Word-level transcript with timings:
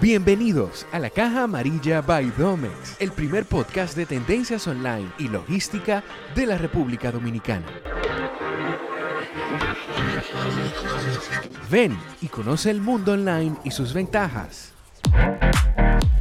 Bienvenidos 0.00 0.86
a 0.92 0.98
la 0.98 1.10
Caja 1.10 1.42
Amarilla 1.42 2.00
by 2.00 2.30
Domex, 2.38 2.96
el 3.00 3.12
primer 3.12 3.44
podcast 3.44 3.94
de 3.94 4.06
tendencias 4.06 4.66
online 4.66 5.12
y 5.18 5.28
logística 5.28 6.02
de 6.34 6.46
la 6.46 6.56
República 6.56 7.12
Dominicana. 7.12 7.66
Ven 11.70 11.98
y 12.22 12.28
conoce 12.28 12.70
el 12.70 12.80
mundo 12.80 13.12
online 13.12 13.56
y 13.62 13.72
sus 13.72 13.92
ventajas. 13.92 14.72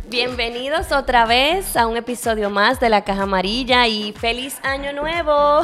Bienvenidos 0.09 0.91
otra 0.91 1.27
vez 1.27 1.77
a 1.77 1.85
un 1.85 1.95
episodio 1.95 2.49
más 2.49 2.79
de 2.79 2.89
la 2.89 3.03
Caja 3.03 3.23
Amarilla 3.23 3.85
y 3.87 4.11
feliz 4.13 4.57
año 4.63 4.91
nuevo. 4.91 5.61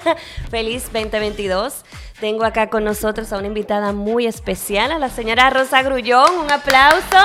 feliz 0.50 0.84
2022. 0.92 1.84
Tengo 2.20 2.44
acá 2.44 2.70
con 2.70 2.84
nosotros 2.84 3.32
a 3.32 3.38
una 3.38 3.48
invitada 3.48 3.92
muy 3.92 4.28
especial, 4.28 4.92
a 4.92 5.00
la 5.00 5.08
señora 5.08 5.50
Rosa 5.50 5.82
Grullón. 5.82 6.38
Un 6.38 6.48
aplauso. 6.48 7.16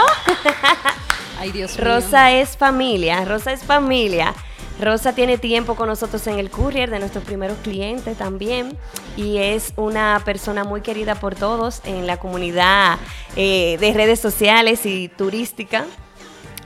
Ay, 1.40 1.52
Dios 1.52 1.78
mío. 1.78 1.86
Rosa 1.86 2.32
es 2.32 2.58
familia, 2.58 3.24
Rosa 3.24 3.54
es 3.54 3.64
familia. 3.64 4.34
Rosa 4.82 5.14
tiene 5.14 5.38
tiempo 5.38 5.76
con 5.76 5.90
nosotros 5.90 6.26
en 6.26 6.40
el 6.40 6.50
courier 6.50 6.90
de 6.90 6.98
nuestros 6.98 7.24
primeros 7.24 7.60
clientes 7.60 8.18
también 8.18 8.76
y 9.16 9.38
es 9.38 9.74
una 9.76 10.20
persona 10.26 10.64
muy 10.64 10.82
querida 10.82 11.14
por 11.14 11.36
todos 11.36 11.82
en 11.86 12.08
la 12.08 12.18
comunidad 12.18 12.98
eh, 13.36 13.78
de 13.80 13.94
redes 13.94 14.20
sociales 14.20 14.88
y 14.88 15.10
turística. 15.10 15.86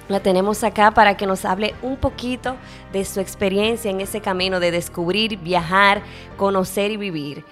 La 0.09 0.21
tenemos 0.21 0.63
acá 0.63 0.91
para 0.91 1.17
que 1.17 1.25
nos 1.25 1.43
hable 1.43 1.75
un 1.81 1.97
poquito 1.97 2.55
de 2.93 3.03
su 3.03 3.19
experiencia 3.19 3.91
en 3.91 3.99
ese 3.99 4.21
camino 4.21 4.59
de 4.59 4.71
descubrir, 4.71 5.37
viajar, 5.37 6.01
conocer 6.37 6.91
y 6.91 6.97
vivir. 6.97 7.43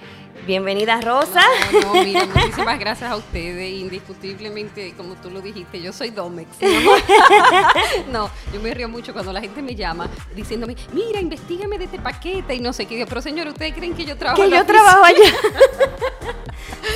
Bienvenida 0.47 1.01
Rosa. 1.01 1.41
No, 1.73 1.95
no, 1.95 2.03
mira, 2.03 2.25
muchísimas 2.33 2.79
gracias 2.79 3.11
a 3.11 3.15
ustedes. 3.15 3.81
Indiscutiblemente, 3.81 4.93
como 4.95 5.15
tú 5.15 5.31
lo 5.31 5.41
dijiste, 5.41 5.81
yo 5.81 5.91
soy 5.91 6.11
Domex. 6.11 6.49
No, 8.11 8.29
yo 8.53 8.61
me 8.61 8.73
río 8.73 8.87
mucho 8.87 9.12
cuando 9.12 9.34
la 9.34 9.41
gente 9.41 9.62
me 9.62 9.75
llama 9.75 10.07
diciéndome, 10.35 10.75
mira, 10.93 11.19
investigame 11.19 11.77
de 11.77 11.85
este 11.85 11.99
paquete 11.99 12.53
y 12.55 12.59
no 12.59 12.71
sé 12.71 12.85
qué. 12.85 13.05
Pero 13.07 13.21
señor, 13.21 13.47
¿ustedes 13.47 13.73
creen 13.73 13.95
que 13.95 14.05
yo 14.05 14.15
trabajo 14.15 14.41
Que 14.41 14.49
yo 14.49 14.65
trabajo 14.65 15.03
allá. 15.03 16.35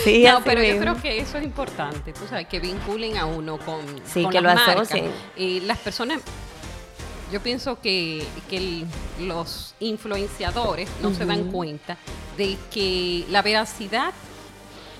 sí, 0.04 0.24
no, 0.24 0.44
pero 0.44 0.64
yo 0.64 0.80
creo 0.80 1.02
que 1.02 1.20
eso 1.20 1.38
es 1.38 1.44
importante, 1.44 2.14
tú 2.14 2.22
sabes, 2.30 2.48
que 2.48 2.60
vinculen 2.60 3.18
a 3.18 3.26
uno 3.26 3.58
con, 3.58 3.82
Sí, 4.06 4.24
con 4.24 4.32
que 4.32 4.42
las 4.42 4.56
lo 4.68 4.76
marcas. 4.76 5.02
Y 5.36 5.60
las 5.62 5.78
personas, 5.80 6.22
yo 7.32 7.42
pienso 7.42 7.80
que, 7.80 8.24
que 8.50 8.58
el- 8.58 8.86
los 9.22 9.76
influenciadores 9.80 10.90
no 11.02 11.14
se 11.14 11.26
dan 11.26 11.52
cuenta 11.52 11.98
de 12.38 12.58
que 12.72 13.26
la 13.30 13.42
veracidad 13.42 14.14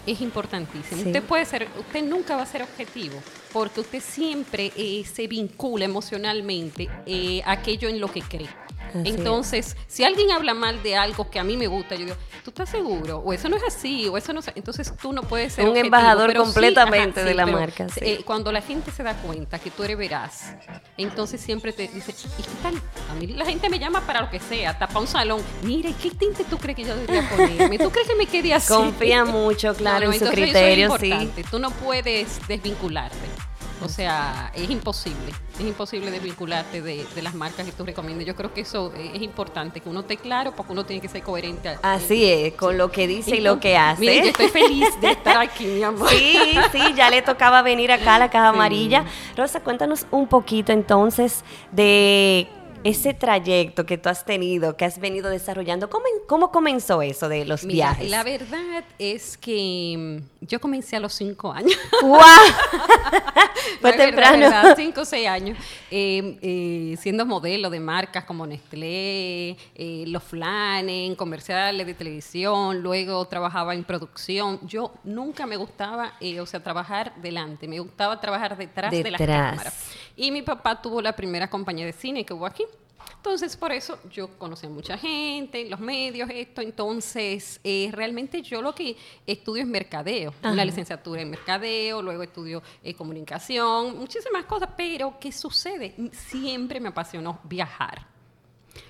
es 0.06 0.22
importantísima. 0.22 1.02
Sí. 1.02 1.08
Usted 1.08 1.24
puede 1.24 1.46
ser, 1.46 1.68
usted 1.80 2.04
nunca 2.04 2.36
va 2.36 2.44
a 2.44 2.46
ser 2.46 2.64
objetivo, 2.64 3.22
porque 3.54 3.82
usted 3.82 4.02
siempre 4.02 4.72
eh, 4.76 5.04
se 5.12 5.28
vincula 5.28 5.86
emocionalmente 5.86 6.90
eh, 7.06 7.42
a 7.46 7.52
aquello 7.54 7.88
en 7.90 8.00
lo 8.00 8.12
que 8.12 8.22
cree. 8.22 8.50
Así 8.90 9.00
es. 9.10 9.16
Entonces, 9.16 9.78
si 9.88 10.04
alguien 10.04 10.32
habla 10.32 10.54
mal 10.54 10.82
de 10.84 10.96
algo 10.96 11.30
que 11.30 11.40
a 11.40 11.44
mí 11.44 11.58
me 11.58 11.68
gusta, 11.68 11.96
yo 11.96 12.06
digo, 12.06 12.18
¿tú 12.44 12.50
estás 12.52 12.70
seguro? 12.70 13.18
O 13.20 13.34
eso 13.34 13.50
no 13.50 13.56
es 13.58 13.64
así, 13.64 14.08
o 14.08 14.18
eso 14.18 14.34
no 14.34 14.40
es 14.40 14.52
Entonces 14.56 14.94
tú 15.02 15.14
no 15.14 15.24
puedes 15.24 15.54
ser 15.54 15.66
Un 15.66 15.72
objetivo, 15.72 15.86
embajador 15.96 16.32
sí, 16.32 16.38
completamente 16.38 17.24
de 17.24 17.34
la 17.34 17.46
pero, 17.46 17.58
marca, 17.60 17.90
sí. 17.90 18.00
eh, 18.02 18.22
cuando 18.26 18.52
la 18.52 18.62
gente 18.62 18.92
se 18.92 19.04
da 19.04 19.14
cuenta 19.16 19.60
que 19.60 19.72
tú 19.72 19.84
eres 19.84 19.98
veraz, 19.98 20.54
entonces 20.98 21.40
siempre 21.42 21.74
te 21.74 21.88
dice, 21.88 22.12
¿y 22.12 22.42
qué 22.42 22.50
tal? 22.64 22.82
A 23.12 23.16
mí 23.16 23.28
la 23.28 23.46
gente 23.46 23.70
me 23.70 23.80
llama 23.80 24.02
para 24.02 24.22
lo 24.22 24.30
que 24.30 24.40
sea, 24.40 24.78
tapa 24.78 25.00
un 25.00 25.08
salón. 25.08 25.42
Mira, 25.64 25.90
¿y 25.90 25.94
¿qué 25.94 26.12
tinte 26.12 26.44
tú 26.44 26.58
crees 26.58 26.76
que 26.76 26.84
yo 26.86 26.96
debería 26.96 27.30
ponerme? 27.30 27.78
¿Tú 27.78 27.90
crees 27.92 28.08
que 28.08 28.16
me 28.16 28.26
quede 28.26 28.54
así? 28.54 28.74
Confía 28.74 29.26
mucho, 29.26 29.74
claro, 29.76 30.06
No, 30.06 30.12
no, 30.12 30.14
en 30.14 30.20
su 30.20 30.32
criterio, 30.34 30.86
eso 30.88 30.96
es 30.96 31.02
sí. 31.02 31.08
importante. 31.08 31.44
Tú 31.50 31.60
no 31.60 31.72
puedes 31.72 32.40
desvincularte. 32.48 33.18
O 33.82 33.88
sea, 33.88 34.52
es 34.54 34.70
imposible. 34.70 35.32
Es 35.60 35.66
imposible 35.66 36.10
desvincularte 36.10 36.82
de, 36.82 37.06
de 37.14 37.22
las 37.22 37.36
marcas 37.36 37.66
que 37.66 37.72
tú 37.74 37.84
recomiendas. 37.86 38.26
Yo 38.26 38.34
creo 38.36 38.54
que 38.54 38.62
eso 38.62 38.94
es 38.96 39.22
importante, 39.22 39.82
que 39.82 39.90
uno 39.90 40.00
esté 40.02 40.16
claro, 40.16 40.54
porque 40.56 40.72
uno 40.72 40.86
tiene 40.86 41.02
que 41.02 41.10
ser 41.10 41.22
coherente. 41.22 41.78
Así 41.82 42.26
es, 42.26 42.54
con 42.54 42.78
lo 42.78 42.90
que 42.92 43.08
dice 43.08 43.36
y 43.36 43.42
lo 43.42 43.60
que 43.60 43.76
hace. 43.78 44.00
Miren, 44.00 44.24
yo 44.24 44.30
estoy 44.30 44.48
feliz 44.48 44.88
de 45.02 45.12
estar 45.12 45.38
aquí, 45.38 45.66
mi 45.66 45.84
amor. 45.84 46.08
Sí, 46.10 46.38
sí, 46.72 46.80
ya 46.96 47.10
le 47.10 47.22
tocaba 47.22 47.62
venir 47.62 47.92
acá 47.92 48.16
a 48.16 48.20
la 48.20 48.30
caja 48.30 48.52
Sí. 48.52 48.56
amarilla. 48.56 49.04
Rosa, 49.36 49.60
cuéntanos 49.60 50.06
un 50.12 50.28
poquito 50.28 50.72
entonces 50.72 51.44
de 51.74 52.48
ese 52.84 53.14
trayecto 53.14 53.86
que 53.86 53.98
tú 53.98 54.10
has 54.10 54.24
tenido, 54.26 54.78
que 54.78 54.86
has 54.86 55.00
venido 55.00 55.30
desarrollando. 55.30 55.90
¿Cómo, 55.90 56.06
cómo 56.28 56.52
comenzó 56.52 57.02
eso 57.02 57.28
de 57.28 57.44
los 57.46 57.64
Mira, 57.64 57.90
viajes? 57.94 58.10
la 58.10 58.24
verdad 58.24 58.84
es 58.98 59.38
que 59.38 60.22
mm, 60.42 60.46
yo 60.46 60.62
comencé 60.62 60.96
a 60.96 61.00
los 61.00 61.14
cinco 61.14 61.52
años. 61.52 61.78
¡Guau! 62.02 62.22
Fue 63.82 63.92
verdad, 63.92 64.06
temprano. 64.06 64.46
es 64.46 64.52
verdad, 64.52 64.74
cinco 64.78 65.02
o 65.02 65.06
seis 65.06 65.28
años, 65.28 65.58
eh, 65.92 66.38
eh, 66.42 66.96
siendo 67.00 67.26
modelo 67.26 67.70
de 67.70 67.80
marcas 67.80 68.24
como 68.26 68.46
Nestlé, 68.48 69.52
eh, 69.76 70.04
Los 70.08 70.24
Flanen, 70.24 71.16
comerciales 71.16 71.86
de 71.86 71.94
televisión, 71.94 72.82
luego 72.82 73.26
trabajaba 73.28 73.74
en 73.74 73.84
producción. 73.84 74.60
Yo 74.68 74.94
nunca 75.04 75.46
me 75.46 75.56
gustaba, 75.58 76.14
eh, 76.20 76.40
o 76.40 76.46
sea, 76.46 76.62
trabajar 76.62 77.14
delante, 77.22 77.68
me 77.68 77.80
gustaba 77.80 78.20
trabajar 78.20 78.58
detrás, 78.58 78.92
de 78.92 79.12
las 79.12 79.20
Detrás. 79.20 79.52
cámaras. 79.52 79.90
Y 80.16 80.32
mi 80.32 80.42
papá 80.42 80.82
tuvo 80.82 81.02
la 81.02 81.14
primera 81.14 81.50
compañía 81.50 81.86
de 81.86 81.94
cine 81.94 82.26
que 82.26 82.34
hubo 82.34 82.46
aquí. 82.46 82.64
Entonces, 83.16 83.58
por 83.58 83.72
eso 83.72 84.00
yo 84.12 84.30
conocí 84.38 84.66
a 84.66 84.70
mucha 84.70 84.98
gente, 84.98 85.68
los 85.70 85.80
medios, 85.80 86.30
esto. 86.34 86.62
Entonces, 86.62 87.60
eh, 87.64 87.90
realmente 87.92 88.42
yo 88.42 88.62
lo 88.62 88.74
que 88.74 88.96
estudio 89.28 89.64
es 89.64 89.68
mercadeo, 89.68 90.34
Ajá. 90.42 90.52
una 90.52 90.66
licenciatura 90.66 91.22
en 91.22 91.30
mercadeo, 91.30 92.02
luego 92.02 92.24
estudio 92.24 92.64
eh, 92.84 92.94
comunicación, 92.94 93.98
muchísimas 93.98 94.46
cosas. 94.46 94.70
Pero, 94.78 95.16
¿qué 95.20 95.32
sucede? 95.32 95.96
Siempre 96.12 96.80
me 96.80 96.90
apasionó 96.90 97.40
viajar. 97.44 98.08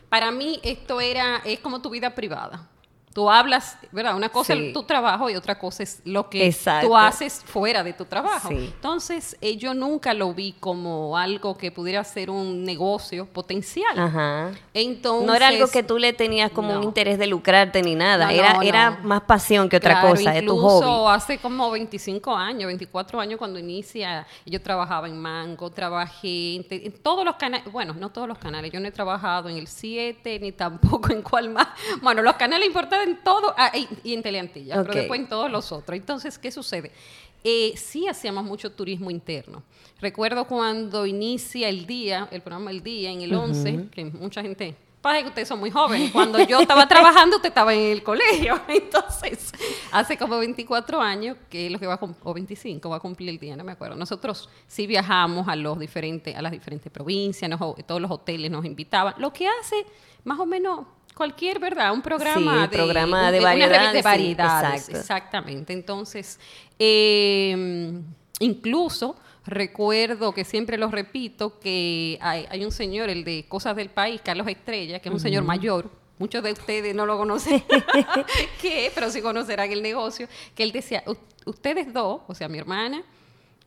Para 0.10 0.32
mí, 0.32 0.60
esto 0.64 1.00
era, 1.02 1.42
es 1.46 1.60
como 1.60 1.82
tu 1.82 1.90
vida 1.90 2.14
privada. 2.16 2.70
Tú 3.14 3.30
hablas, 3.30 3.78
¿verdad? 3.92 4.16
Una 4.16 4.30
cosa 4.30 4.54
Sí. 4.54 4.68
es 4.68 4.74
tu 4.74 4.84
trabajo 4.84 5.30
y 5.30 5.36
otra 5.36 5.58
cosa 5.58 5.82
es 5.84 6.02
lo 6.06 6.30
que 6.30 6.46
Exacto. 6.46 6.88
tú 6.88 6.96
haces 6.96 7.44
fuera 7.44 7.84
de 7.84 7.94
tu 7.94 8.06
trabajo. 8.06 8.50
Sí. 8.50 8.72
Entonces, 8.74 9.36
eh, 9.42 9.58
yo 9.58 9.74
nunca 9.74 10.14
lo 10.14 10.34
vi 10.34 10.54
como 10.60 11.18
algo 11.18 11.58
que 11.58 11.72
pudiera 11.72 12.04
ser 12.04 12.30
un 12.30 12.64
negocio 12.64 13.26
potencial. 13.26 13.98
Ajá. 13.98 14.52
Entonces, 14.74 15.28
no 15.28 15.34
era 15.34 15.48
algo 15.48 15.68
que 15.70 15.82
tú 15.82 15.98
le 15.98 16.14
tenías 16.14 16.52
como 16.52 16.74
un 16.78 16.84
interés 16.84 17.18
de 17.18 17.26
lucrarte 17.28 17.82
ni 17.82 17.96
nada. 17.96 18.26
No, 18.26 18.32
era, 18.32 18.54
no, 18.54 18.62
era 18.62 19.00
más 19.04 19.22
pasión 19.22 19.68
que 19.70 19.78
otra 19.78 20.00
Claro, 20.00 20.10
cosa, 20.10 20.32
de 20.32 20.42
tu 20.44 20.54
incluso 20.56 20.82
hobby. 20.82 21.16
hace 21.16 21.38
como 21.40 21.72
25 21.72 22.36
años, 22.36 22.68
24 22.68 23.20
años 23.20 23.40
cuando 23.40 23.58
inicia, 23.60 24.28
yo 24.46 24.62
trabajaba 24.62 25.08
en 25.08 25.20
Mango, 25.20 25.72
trabajé 25.72 26.56
en, 26.70 26.92
todos 27.02 27.26
los 27.26 27.36
canales, 27.38 27.72
bueno, 27.72 27.94
no 27.96 28.10
todos 28.12 28.28
los 28.28 28.38
canales, 28.38 28.72
yo 28.72 28.80
no 28.80 28.88
he 28.88 28.92
trabajado 28.92 29.50
en 29.50 29.58
el 29.58 29.68
7 29.68 30.40
ni 30.40 30.52
tampoco 30.52 31.12
en 31.12 31.22
cuál 31.24 31.50
más. 31.50 31.68
Bueno, 32.02 32.22
los 32.22 32.36
canales 32.36 32.68
importados 32.68 33.08
en 33.10 33.24
todo 33.24 33.54
ah, 33.58 33.72
y, 33.76 33.88
y 34.04 34.14
en 34.14 34.22
Teleantilla, 34.24 34.80
Ok. 34.80 34.88
pero 34.88 35.00
después 35.00 35.20
en 35.20 35.28
todos 35.28 35.52
los 35.52 35.72
otros. 35.72 35.98
Entonces, 35.98 36.38
¿qué 36.38 36.52
sucede? 36.52 36.92
Eh, 37.44 37.74
sí 37.78 38.08
hacíamos 38.08 38.44
mucho 38.44 38.72
turismo 38.72 39.10
interno. 39.12 39.64
Recuerdo 40.02 40.46
cuando 40.46 41.06
inicia 41.06 41.70
el 41.70 41.86
día, 41.86 42.28
el 42.32 42.42
programa 42.42 42.72
El 42.72 42.82
Día, 42.84 43.12
en 43.12 43.22
el 43.22 43.34
11, 43.34 43.88
que 43.92 44.06
mucha 44.06 44.42
gente 44.42 44.76
Pasa 45.02 45.22
que 45.22 45.30
ustedes 45.30 45.48
son 45.48 45.60
muy 45.62 45.72
jóvenes. 45.72 46.12
Cuando 46.12 46.40
yo 46.46 46.60
estaba 46.60 46.86
trabajando, 46.86 47.38
usted 47.38 47.48
estaba 47.48 47.74
en 47.74 47.80
el 47.94 48.04
colegio. 48.04 48.60
Entonces, 48.68 49.50
hace 49.94 50.18
como 50.18 50.38
24 50.40 51.00
años, 51.02 51.38
que 51.50 51.70
lo 51.70 51.80
que 51.80 51.88
va 51.88 51.94
a 51.94 52.00
o 52.24 52.34
25, 52.34 52.90
va 52.90 52.98
a 52.98 53.00
cumplir 53.00 53.30
el 53.30 53.40
día, 53.40 53.56
no 53.56 53.64
me 53.64 53.72
acuerdo. 53.72 53.96
Nosotros 53.96 54.50
sí 54.68 54.88
viajamos 54.88 55.48
a 55.48 55.56
los 55.56 55.80
diferentes, 55.80 56.36
a 56.36 56.42
las 56.42 56.52
diferentes 56.52 56.92
provincias, 56.92 57.50
nos- 57.50 57.78
todos 57.88 58.02
los 58.02 58.12
hoteles 58.12 58.52
nos 58.52 58.66
invitaban. 58.66 59.14
Lo 59.20 59.32
que 59.32 59.48
hace 59.48 59.86
más 60.26 60.38
o 60.38 60.46
menos 60.46 60.86
cualquier, 61.20 61.60
¿verdad? 61.60 61.94
Un 61.94 62.02
programa 62.02 62.64
Sí, 62.64 62.76
programa 62.76 63.32
de 63.32 63.40
una 63.40 63.50
variedades, 63.52 63.94
de 63.94 64.02
sí. 64.02 64.04
Exactamente. 64.98 65.74
Entonces, 65.74 66.40
eh, 66.80 68.02
incluso 68.40 69.16
recuerdo 69.46 70.34
que 70.34 70.44
siempre 70.46 70.78
lo 70.78 70.90
repito, 70.90 71.60
que 71.60 72.18
hay, 72.22 72.46
hay 72.50 72.64
un 72.66 72.72
señor, 72.72 73.10
el 73.10 73.24
de 73.24 73.46
Cosas 73.48 73.76
del 73.76 73.90
País, 73.90 74.22
Carlos 74.24 74.48
Estrella, 74.48 75.00
que 75.00 75.10
es 75.10 75.14
un 75.14 75.20
señor 75.20 75.44
mayor. 75.44 75.90
Muchos 76.20 76.44
de 76.44 76.52
ustedes 76.52 76.94
no 76.96 77.06
lo 77.06 77.18
conocen, 77.18 77.64
que, 78.62 78.92
pero 78.94 79.10
sí 79.10 79.22
conocerán 79.22 79.72
el 79.72 79.82
negocio, 79.82 80.28
que 80.56 80.64
él 80.64 80.72
decía, 80.72 81.04
"U- 81.08 81.16
ustedes 81.46 81.94
dos, 81.94 82.22
o 82.28 82.36
sea, 82.36 82.48
mi 82.50 82.58
hermana, 82.58 83.04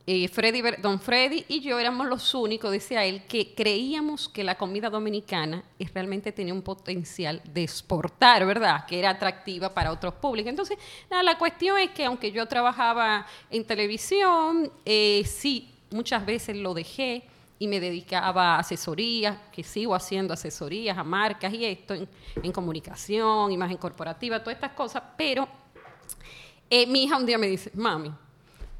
eh, 0.05 0.27
Freddy, 0.27 0.61
don 0.81 0.99
Freddy 0.99 1.45
y 1.47 1.61
yo 1.61 1.79
éramos 1.79 2.07
los 2.07 2.33
únicos, 2.33 2.71
decía 2.71 3.05
él, 3.05 3.23
que 3.25 3.53
creíamos 3.55 4.27
que 4.27 4.43
la 4.43 4.55
comida 4.55 4.89
dominicana 4.89 5.63
realmente 5.93 6.33
tenía 6.33 6.53
un 6.53 6.61
potencial 6.61 7.41
de 7.45 7.63
exportar, 7.63 8.45
¿verdad? 8.45 8.85
Que 8.85 8.99
era 8.99 9.11
atractiva 9.11 9.73
para 9.73 9.91
otros 9.93 10.15
públicos. 10.15 10.49
Entonces, 10.49 10.77
la 11.09 11.37
cuestión 11.37 11.77
es 11.77 11.91
que 11.91 12.03
aunque 12.03 12.31
yo 12.33 12.45
trabajaba 12.47 13.25
en 13.49 13.63
televisión, 13.63 14.69
eh, 14.83 15.23
sí, 15.25 15.73
muchas 15.91 16.25
veces 16.25 16.57
lo 16.57 16.73
dejé 16.73 17.23
y 17.57 17.67
me 17.67 17.79
dedicaba 17.79 18.55
a 18.55 18.59
asesorías, 18.59 19.37
que 19.53 19.63
sigo 19.63 19.95
haciendo 19.95 20.33
asesorías 20.33 20.97
a 20.97 21.03
marcas 21.05 21.53
y 21.53 21.63
esto 21.63 21.93
en, 21.93 22.09
en 22.41 22.51
comunicación, 22.51 23.53
imagen 23.53 23.77
corporativa, 23.77 24.39
todas 24.39 24.55
estas 24.55 24.73
cosas, 24.73 25.01
pero 25.17 25.47
eh, 26.69 26.87
mi 26.87 27.03
hija 27.03 27.15
un 27.15 27.25
día 27.25 27.37
me 27.37 27.47
dice, 27.47 27.71
mami, 27.73 28.11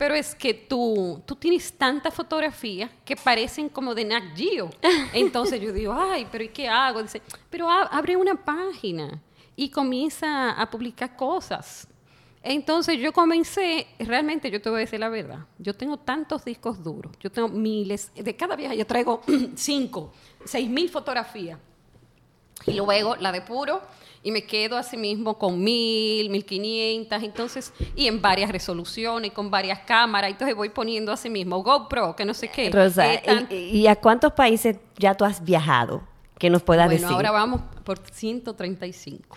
Pero 0.04 0.16
es 0.16 0.36
que 0.36 0.54
tú, 0.54 1.24
tú 1.26 1.34
tienes 1.34 1.72
tantas 1.72 2.14
fotografías 2.14 2.92
que 3.06 3.16
parecen 3.16 3.70
como 3.70 3.96
de 3.96 4.04
Nat 4.04 4.36
Geo. 4.36 4.70
Entonces 5.14 5.62
yo 5.62 5.72
digo, 5.72 5.94
ay, 5.94 6.28
pero 6.30 6.44
¿y 6.44 6.50
qué 6.50 6.68
hago? 6.68 7.02
Dice, 7.02 7.22
pero 7.50 7.70
abre 7.70 8.18
una 8.18 8.36
página 8.36 9.22
y 9.56 9.70
comienza 9.70 10.52
a 10.62 10.70
publicar 10.70 11.16
cosas. 11.16 11.88
Entonces 12.42 13.00
yo 13.00 13.14
comencé, 13.14 13.88
realmente 13.98 14.52
yo 14.52 14.62
te 14.62 14.70
voy 14.70 14.80
a 14.80 14.82
decir 14.82 15.00
la 15.00 15.08
verdad, 15.08 15.46
yo 15.58 15.74
tengo 15.74 15.96
tantos 15.96 16.44
discos 16.44 16.84
duros, 16.84 17.14
yo 17.22 17.32
tengo 17.32 17.48
miles, 17.48 18.12
de 18.14 18.36
cada 18.36 18.58
viaje 18.58 18.76
yo 18.76 18.86
traigo 18.86 19.22
cinco, 19.56 20.12
seis 20.44 20.70
mil 20.70 20.90
fotografías. 20.90 21.58
Y 22.66 22.74
luego 22.74 23.16
la 23.16 23.32
depuro 23.32 23.82
y 24.24 24.32
me 24.32 24.44
quedo 24.44 24.78
así 24.78 24.96
mismo 24.96 25.38
con 25.38 25.62
mil, 25.62 26.30
mil 26.30 26.46
quinientas, 26.46 27.22
entonces, 27.24 27.74
y 27.96 28.08
en 28.08 28.22
varias 28.22 28.50
resoluciones, 28.50 29.34
con 29.34 29.52
varias 29.52 29.80
cámaras, 29.80 30.32
entonces 30.32 30.56
voy 30.56 30.70
poniendo 30.70 31.12
así 31.12 31.30
mismo 31.30 31.62
GoPro, 31.62 32.16
que 32.16 32.24
no 32.24 32.34
sé 32.34 32.48
qué. 32.48 32.72
Rosa, 32.72 33.14
eh, 33.14 33.48
¿y, 33.52 33.88
a 33.88 33.98
cuántos 33.98 34.32
países 34.32 34.78
ya 34.98 35.14
tú 35.14 35.26
has 35.26 35.44
viajado? 35.44 36.02
Que 36.40 36.50
nos 36.50 36.64
puedas 36.64 36.90
decir. 36.90 37.06
Bueno, 37.06 37.18
ahora 37.18 37.32
vamos 37.32 37.62
por 37.84 38.00
135. 38.00 39.36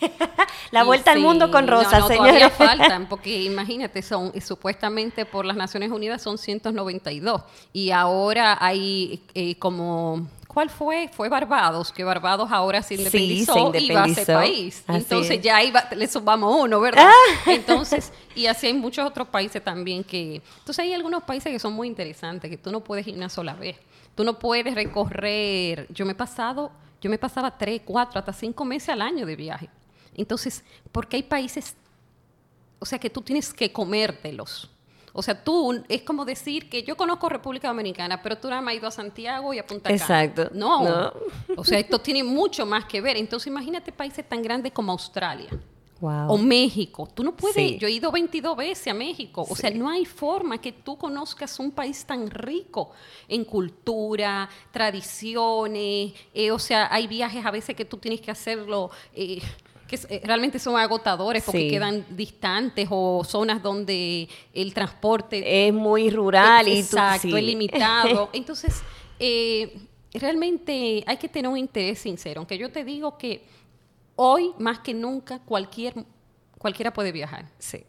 la 0.70 0.84
vuelta 0.84 1.12
al 1.12 1.20
mundo 1.20 1.50
con 1.50 1.66
Rosa, 1.66 1.98
no, 1.98 2.08
no, 2.08 2.16
Todavía 2.16 2.50
faltan, 2.50 3.06
porque 3.08 3.42
imagínate, 3.42 4.02
son 4.02 4.32
supuestamente 4.40 5.24
por 5.24 5.44
las 5.44 5.56
Naciones 5.56 5.90
Unidas 5.90 6.22
son 6.22 6.38
192 6.38 7.42
y 7.72 7.90
ahora 7.90 8.58
hay 8.60 9.22
eh, 9.34 9.56
como 9.56 10.28
¿Cuál 10.54 10.70
fue? 10.70 11.08
Fue 11.08 11.28
Barbados, 11.28 11.90
que 11.90 12.04
Barbados 12.04 12.48
ahora 12.52 12.80
se 12.80 12.94
independizó, 12.94 13.72
y 13.74 13.90
va 13.90 14.04
a 14.04 14.08
ser 14.08 14.24
país. 14.24 14.84
Entonces 14.86 15.42
ya 15.42 15.60
iba, 15.64 15.88
le 15.96 16.06
sumamos 16.06 16.62
uno, 16.62 16.80
¿verdad? 16.80 17.08
Ah. 17.08 17.50
Entonces, 17.50 18.12
y 18.36 18.46
así 18.46 18.68
hay 18.68 18.74
muchos 18.74 19.04
otros 19.04 19.26
países 19.26 19.62
también 19.64 20.04
que... 20.04 20.40
Entonces 20.58 20.78
hay 20.78 20.92
algunos 20.92 21.24
países 21.24 21.52
que 21.52 21.58
son 21.58 21.72
muy 21.72 21.88
interesantes, 21.88 22.48
que 22.48 22.56
tú 22.56 22.70
no 22.70 22.84
puedes 22.84 23.04
ir 23.08 23.16
una 23.16 23.28
sola 23.28 23.54
vez. 23.54 23.76
Tú 24.14 24.22
no 24.22 24.38
puedes 24.38 24.72
recorrer... 24.76 25.88
Yo 25.90 26.06
me 26.06 26.12
he 26.12 26.14
pasado, 26.14 26.70
yo 27.00 27.10
me 27.10 27.18
pasaba 27.18 27.58
tres, 27.58 27.82
cuatro, 27.84 28.20
hasta 28.20 28.32
cinco 28.32 28.64
meses 28.64 28.90
al 28.90 29.02
año 29.02 29.26
de 29.26 29.34
viaje. 29.34 29.68
Entonces, 30.14 30.62
porque 30.92 31.16
hay 31.16 31.24
países, 31.24 31.74
o 32.78 32.86
sea, 32.86 33.00
que 33.00 33.10
tú 33.10 33.22
tienes 33.22 33.52
que 33.52 33.72
comértelos. 33.72 34.70
O 35.16 35.22
sea, 35.22 35.42
tú 35.44 35.84
es 35.88 36.02
como 36.02 36.24
decir 36.24 36.68
que 36.68 36.82
yo 36.82 36.96
conozco 36.96 37.28
República 37.28 37.68
Dominicana, 37.68 38.20
pero 38.20 38.36
tú 38.36 38.48
nada 38.48 38.60
más 38.60 38.72
has 38.72 38.78
ido 38.78 38.88
a 38.88 38.90
Santiago 38.90 39.54
y 39.54 39.58
a 39.60 39.66
Punta 39.66 39.84
Cana. 39.84 39.94
Exacto. 39.94 40.50
No. 40.52 41.12
O 41.56 41.64
sea, 41.64 41.78
esto 41.78 42.00
tiene 42.00 42.24
mucho 42.24 42.66
más 42.66 42.84
que 42.86 43.00
ver. 43.00 43.16
Entonces, 43.16 43.46
imagínate 43.46 43.92
países 43.92 44.28
tan 44.28 44.42
grandes 44.42 44.72
como 44.72 44.90
Australia. 44.90 45.50
Wow. 46.00 46.32
O 46.32 46.36
México. 46.36 47.08
Tú 47.14 47.22
no 47.22 47.36
puedes. 47.36 47.78
Yo 47.78 47.86
he 47.86 47.92
ido 47.92 48.10
22 48.10 48.56
veces 48.56 48.88
a 48.88 48.94
México. 48.94 49.46
O 49.48 49.54
sea, 49.54 49.70
no 49.70 49.88
hay 49.88 50.04
forma 50.04 50.60
que 50.60 50.72
tú 50.72 50.98
conozcas 50.98 51.60
un 51.60 51.70
país 51.70 52.04
tan 52.04 52.28
rico 52.28 52.90
en 53.28 53.44
cultura, 53.44 54.48
tradiciones. 54.72 56.12
Eh, 56.34 56.50
o 56.50 56.58
sea, 56.58 56.92
hay 56.92 57.06
viajes 57.06 57.46
a 57.46 57.52
veces 57.52 57.76
que 57.76 57.84
tú 57.84 57.98
tienes 57.98 58.20
que 58.20 58.32
hacerlo. 58.32 58.90
Eh, 59.14 59.40
que 60.00 60.14
eh, 60.16 60.20
realmente 60.24 60.58
son 60.58 60.76
agotadores 60.76 61.42
porque 61.44 61.68
quedan 61.68 62.04
distantes 62.10 62.88
o 62.90 63.22
zonas 63.24 63.62
donde 63.62 64.28
el 64.52 64.74
transporte 64.74 65.66
es 65.66 65.74
muy 65.74 66.10
rural 66.10 66.68
y 66.68 66.78
exacto, 66.78 67.36
es 67.36 67.44
limitado. 67.44 68.30
Entonces, 68.32 68.82
eh, 69.18 69.86
realmente 70.12 71.04
hay 71.06 71.16
que 71.16 71.28
tener 71.28 71.50
un 71.50 71.58
interés 71.58 71.98
sincero, 71.98 72.40
aunque 72.40 72.58
yo 72.58 72.70
te 72.70 72.84
digo 72.84 73.16
que 73.18 73.44
hoy 74.16 74.52
más 74.58 74.80
que 74.80 74.94
nunca 74.94 75.38
cualquier, 75.40 75.94
cualquiera 76.58 76.92
puede 76.92 77.12
viajar. 77.12 77.46
Sí. 77.58 77.84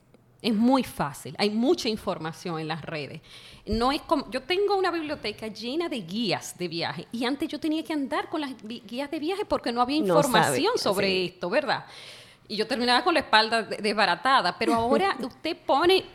Es 0.46 0.54
muy 0.54 0.84
fácil, 0.84 1.34
hay 1.40 1.50
mucha 1.50 1.90
información 1.90 2.60
en 2.60 2.68
las 2.68 2.84
redes. 2.84 3.20
No 3.66 3.92
es 3.92 4.00
como, 4.04 4.30
yo 4.30 4.44
tengo 4.44 4.78
una 4.78 4.92
biblioteca 4.92 5.48
llena 5.48 5.90
de 5.90 6.02
guías 6.02 6.56
de 6.56 6.68
viaje 6.68 7.08
y 7.12 7.26
antes 7.26 7.50
yo 7.50 7.60
tenía 7.60 7.84
que 7.84 7.94
andar 7.94 8.30
con 8.30 8.42
las 8.42 8.52
guías 8.62 9.10
de 9.10 9.18
viaje 9.18 9.44
porque 9.46 9.72
no 9.72 9.82
había 9.82 9.98
información 9.98 10.78
sobre 10.78 11.26
esto, 11.26 11.50
¿verdad? 11.50 11.88
Y 12.48 12.58
yo 12.58 12.68
terminaba 12.68 13.04
con 13.04 13.16
la 13.16 13.22
espalda 13.22 13.64
desbaratada, 13.64 14.56
pero 14.56 14.74
ahora 14.76 15.18
usted 15.20 15.58
pone 15.66 16.06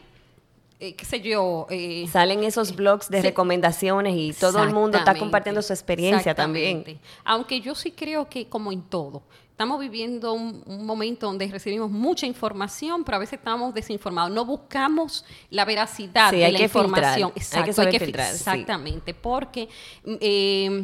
eh, 0.79 0.95
qué 0.95 1.05
sé 1.05 1.21
yo. 1.21 1.67
Eh, 1.69 2.07
Salen 2.07 2.45
esos 2.45 2.77
blogs 2.77 3.11
de 3.11 3.23
recomendaciones 3.23 4.15
y 4.17 4.33
todo 4.33 4.63
el 4.63 4.73
mundo 4.73 4.97
está 4.97 5.17
compartiendo 5.17 5.61
su 5.61 5.73
experiencia 5.73 6.37
también. 6.37 7.01
Aunque 7.25 7.61
yo 7.61 7.75
sí 7.75 7.91
creo 7.91 8.29
que, 8.29 8.47
como 8.49 8.71
en 8.71 8.83
todo, 8.83 9.23
estamos 9.61 9.79
viviendo 9.79 10.33
un, 10.33 10.87
momento 10.87 11.27
donde 11.27 11.47
recibimos 11.47 11.91
mucha 11.91 12.25
información, 12.25 13.05
pero 13.05 13.17
a 13.17 13.19
veces 13.19 13.35
estamos 13.35 13.75
desinformados. 13.75 14.33
No 14.33 14.47
buscamos 14.47 15.23
la 15.51 15.67
veracidad 15.67 16.33
de 16.33 16.51
la 16.51 16.63
información. 16.63 17.31
Exacto, 17.37 17.83
hay 17.83 17.91
que, 17.91 18.01
filtrar. 18.01 18.33
Exactamente, 18.33 19.13
porque 19.13 19.69
eh, 20.07 20.83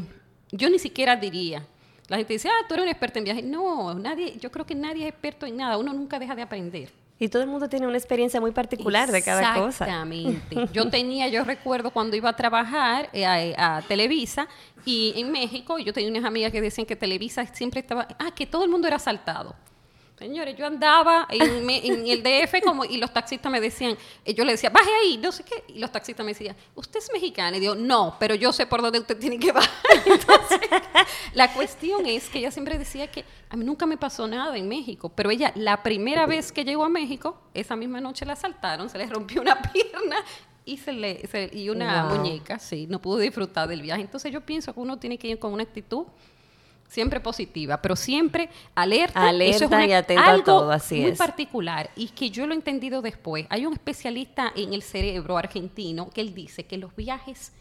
yo 0.53 0.69
ni 0.69 0.79
siquiera 0.79 1.17
diría. 1.17 1.67
La 2.09 2.19
gente 2.19 2.35
dice, 2.35 2.51
ah, 2.51 2.67
tú 2.69 2.75
eres 2.75 2.85
un 2.85 2.91
experto 2.91 3.19
en 3.19 3.25
viajes. 3.25 3.45
No, 3.45 3.95
nadie, 3.95 4.37
yo 4.39 4.53
creo 4.53 4.67
que 4.67 4.75
nadie 4.75 5.05
es 5.05 5.09
experto 5.09 5.47
en 5.47 5.57
nada. 5.57 5.79
Uno 5.79 5.95
nunca 5.95 6.19
deja 6.19 6.35
de 6.35 6.43
aprender. 6.43 6.93
Y 7.19 7.29
todo 7.29 7.43
el 7.43 7.49
mundo 7.49 7.69
tiene 7.69 7.87
una 7.87 7.97
experiencia 7.97 8.41
muy 8.41 8.51
particular 8.51 9.11
de 9.11 9.23
cada 9.23 9.55
cosa. 9.55 9.85
Exactamente. 9.85 10.69
Yo 10.73 10.91
tenía, 10.91 11.29
yo 11.29 11.45
recuerdo 11.45 11.91
cuando 11.91 12.15
iba 12.15 12.29
a 12.29 12.37
trabajar 12.37 13.09
eh, 13.15 13.25
a, 13.57 13.83
Televisa 13.89 14.49
y 14.85 15.15
en 15.17 15.33
México, 15.33 15.79
yo 15.79 15.93
tenía 15.93 16.11
unas 16.11 16.25
amigas 16.25 16.53
que 16.53 16.61
decían 16.61 16.87
que 16.87 16.95
Televisa 16.95 17.47
siempre 17.47 17.81
estaba, 17.81 18.07
ah, 18.19 18.33
que 18.35 18.47
todo 18.47 18.65
el 18.65 18.71
mundo 18.71 18.87
era 18.87 18.97
asaltado. 18.97 19.55
Señores, 20.19 20.57
yo 20.57 20.67
andaba 20.67 21.29
en, 21.29 22.09
el 22.09 22.23
DF 22.23 22.65
como, 22.65 22.87
y 22.87 22.97
los 22.97 23.13
taxistas 23.13 23.53
me 23.53 23.61
decían, 23.61 23.99
eh, 24.25 24.33
yo 24.33 24.47
le 24.47 24.53
decía, 24.53 24.71
baje 24.71 24.89
ahí, 25.03 25.19
no 25.19 25.31
sé 25.31 25.45
qué, 25.45 25.65
y 25.69 25.79
los 25.79 25.93
taxistas 25.93 26.25
me 26.25 26.33
decían, 26.33 26.57
¿usted 26.75 27.01
es 27.01 27.11
mexicana? 27.13 27.59
Y 27.59 27.61
digo, 27.61 27.75
no, 27.75 28.17
pero 28.19 28.35
yo 28.35 28.51
sé 28.51 28.65
por 28.65 28.81
dónde 28.81 28.99
usted 28.99 29.19
tiene 29.19 29.39
que 29.39 29.53
bajar. 29.53 29.71
Entonces, 30.07 30.61
la 31.35 31.53
cuestión 31.53 32.07
es 32.07 32.31
que 32.31 32.39
ella 32.39 32.51
siempre 32.51 32.79
decía 32.79 33.11
que 33.11 33.27
a 33.51 33.57
mí 33.57 33.65
nunca 33.67 33.85
me 33.85 33.99
pasó 33.99 34.27
nada 34.27 34.57
en 34.57 34.67
México, 34.67 35.11
pero 35.11 35.31
ella, 35.31 35.53
la 35.55 35.83
primera 35.83 36.25
vez 36.25 36.51
que 36.51 36.65
llegó 36.65 36.85
a 36.85 36.89
México, 36.89 37.39
esa 37.53 37.77
misma 37.77 38.01
noche 38.01 38.25
la 38.25 38.33
asaltaron, 38.33 38.89
se 38.89 38.97
le 38.97 39.07
rompió 39.07 39.43
una 39.43 39.61
pierna 39.73 40.17
y, 40.65 40.79
se 40.79 40.95
le, 40.95 41.29
y 41.53 41.69
una 41.69 42.05
muñeca, 42.07 42.59
sí, 42.59 42.87
no 42.89 43.03
pudo 43.03 43.19
disfrutar 43.19 43.69
del 43.69 43.83
viaje. 43.83 44.01
Entonces 44.01 44.33
yo 44.33 44.41
pienso 44.41 44.73
que 44.73 44.81
uno 44.81 44.99
tiene 44.99 45.19
que 45.19 45.29
ir 45.29 45.39
con 45.39 45.53
una 45.53 45.65
actitud 45.65 46.07
siempre 46.89 47.21
positiva, 47.21 47.81
pero 47.81 47.97
siempre 47.97 48.49
alerta. 48.75 49.29
Alerta 49.29 49.87
y 49.87 49.93
atenta 49.93 50.33
a 50.33 50.45
todo, 50.45 50.71
así 50.71 51.01
muy 51.01 51.13
particular 51.13 51.91
y 51.97 52.09
que 52.09 52.31
yo 52.31 52.47
lo 52.47 52.53
he 52.53 52.57
entendido 52.57 53.03
después. 53.03 53.47
Hay 53.51 53.67
un 53.67 53.73
especialista 53.73 54.53
en 54.55 54.73
el 54.73 54.83
cerebro 54.83 55.39
argentino 55.39 56.11
que 56.11 56.21
él 56.21 56.35
dice 56.35 56.65
que 56.65 56.79
los 56.79 56.95
viajes 56.95 57.53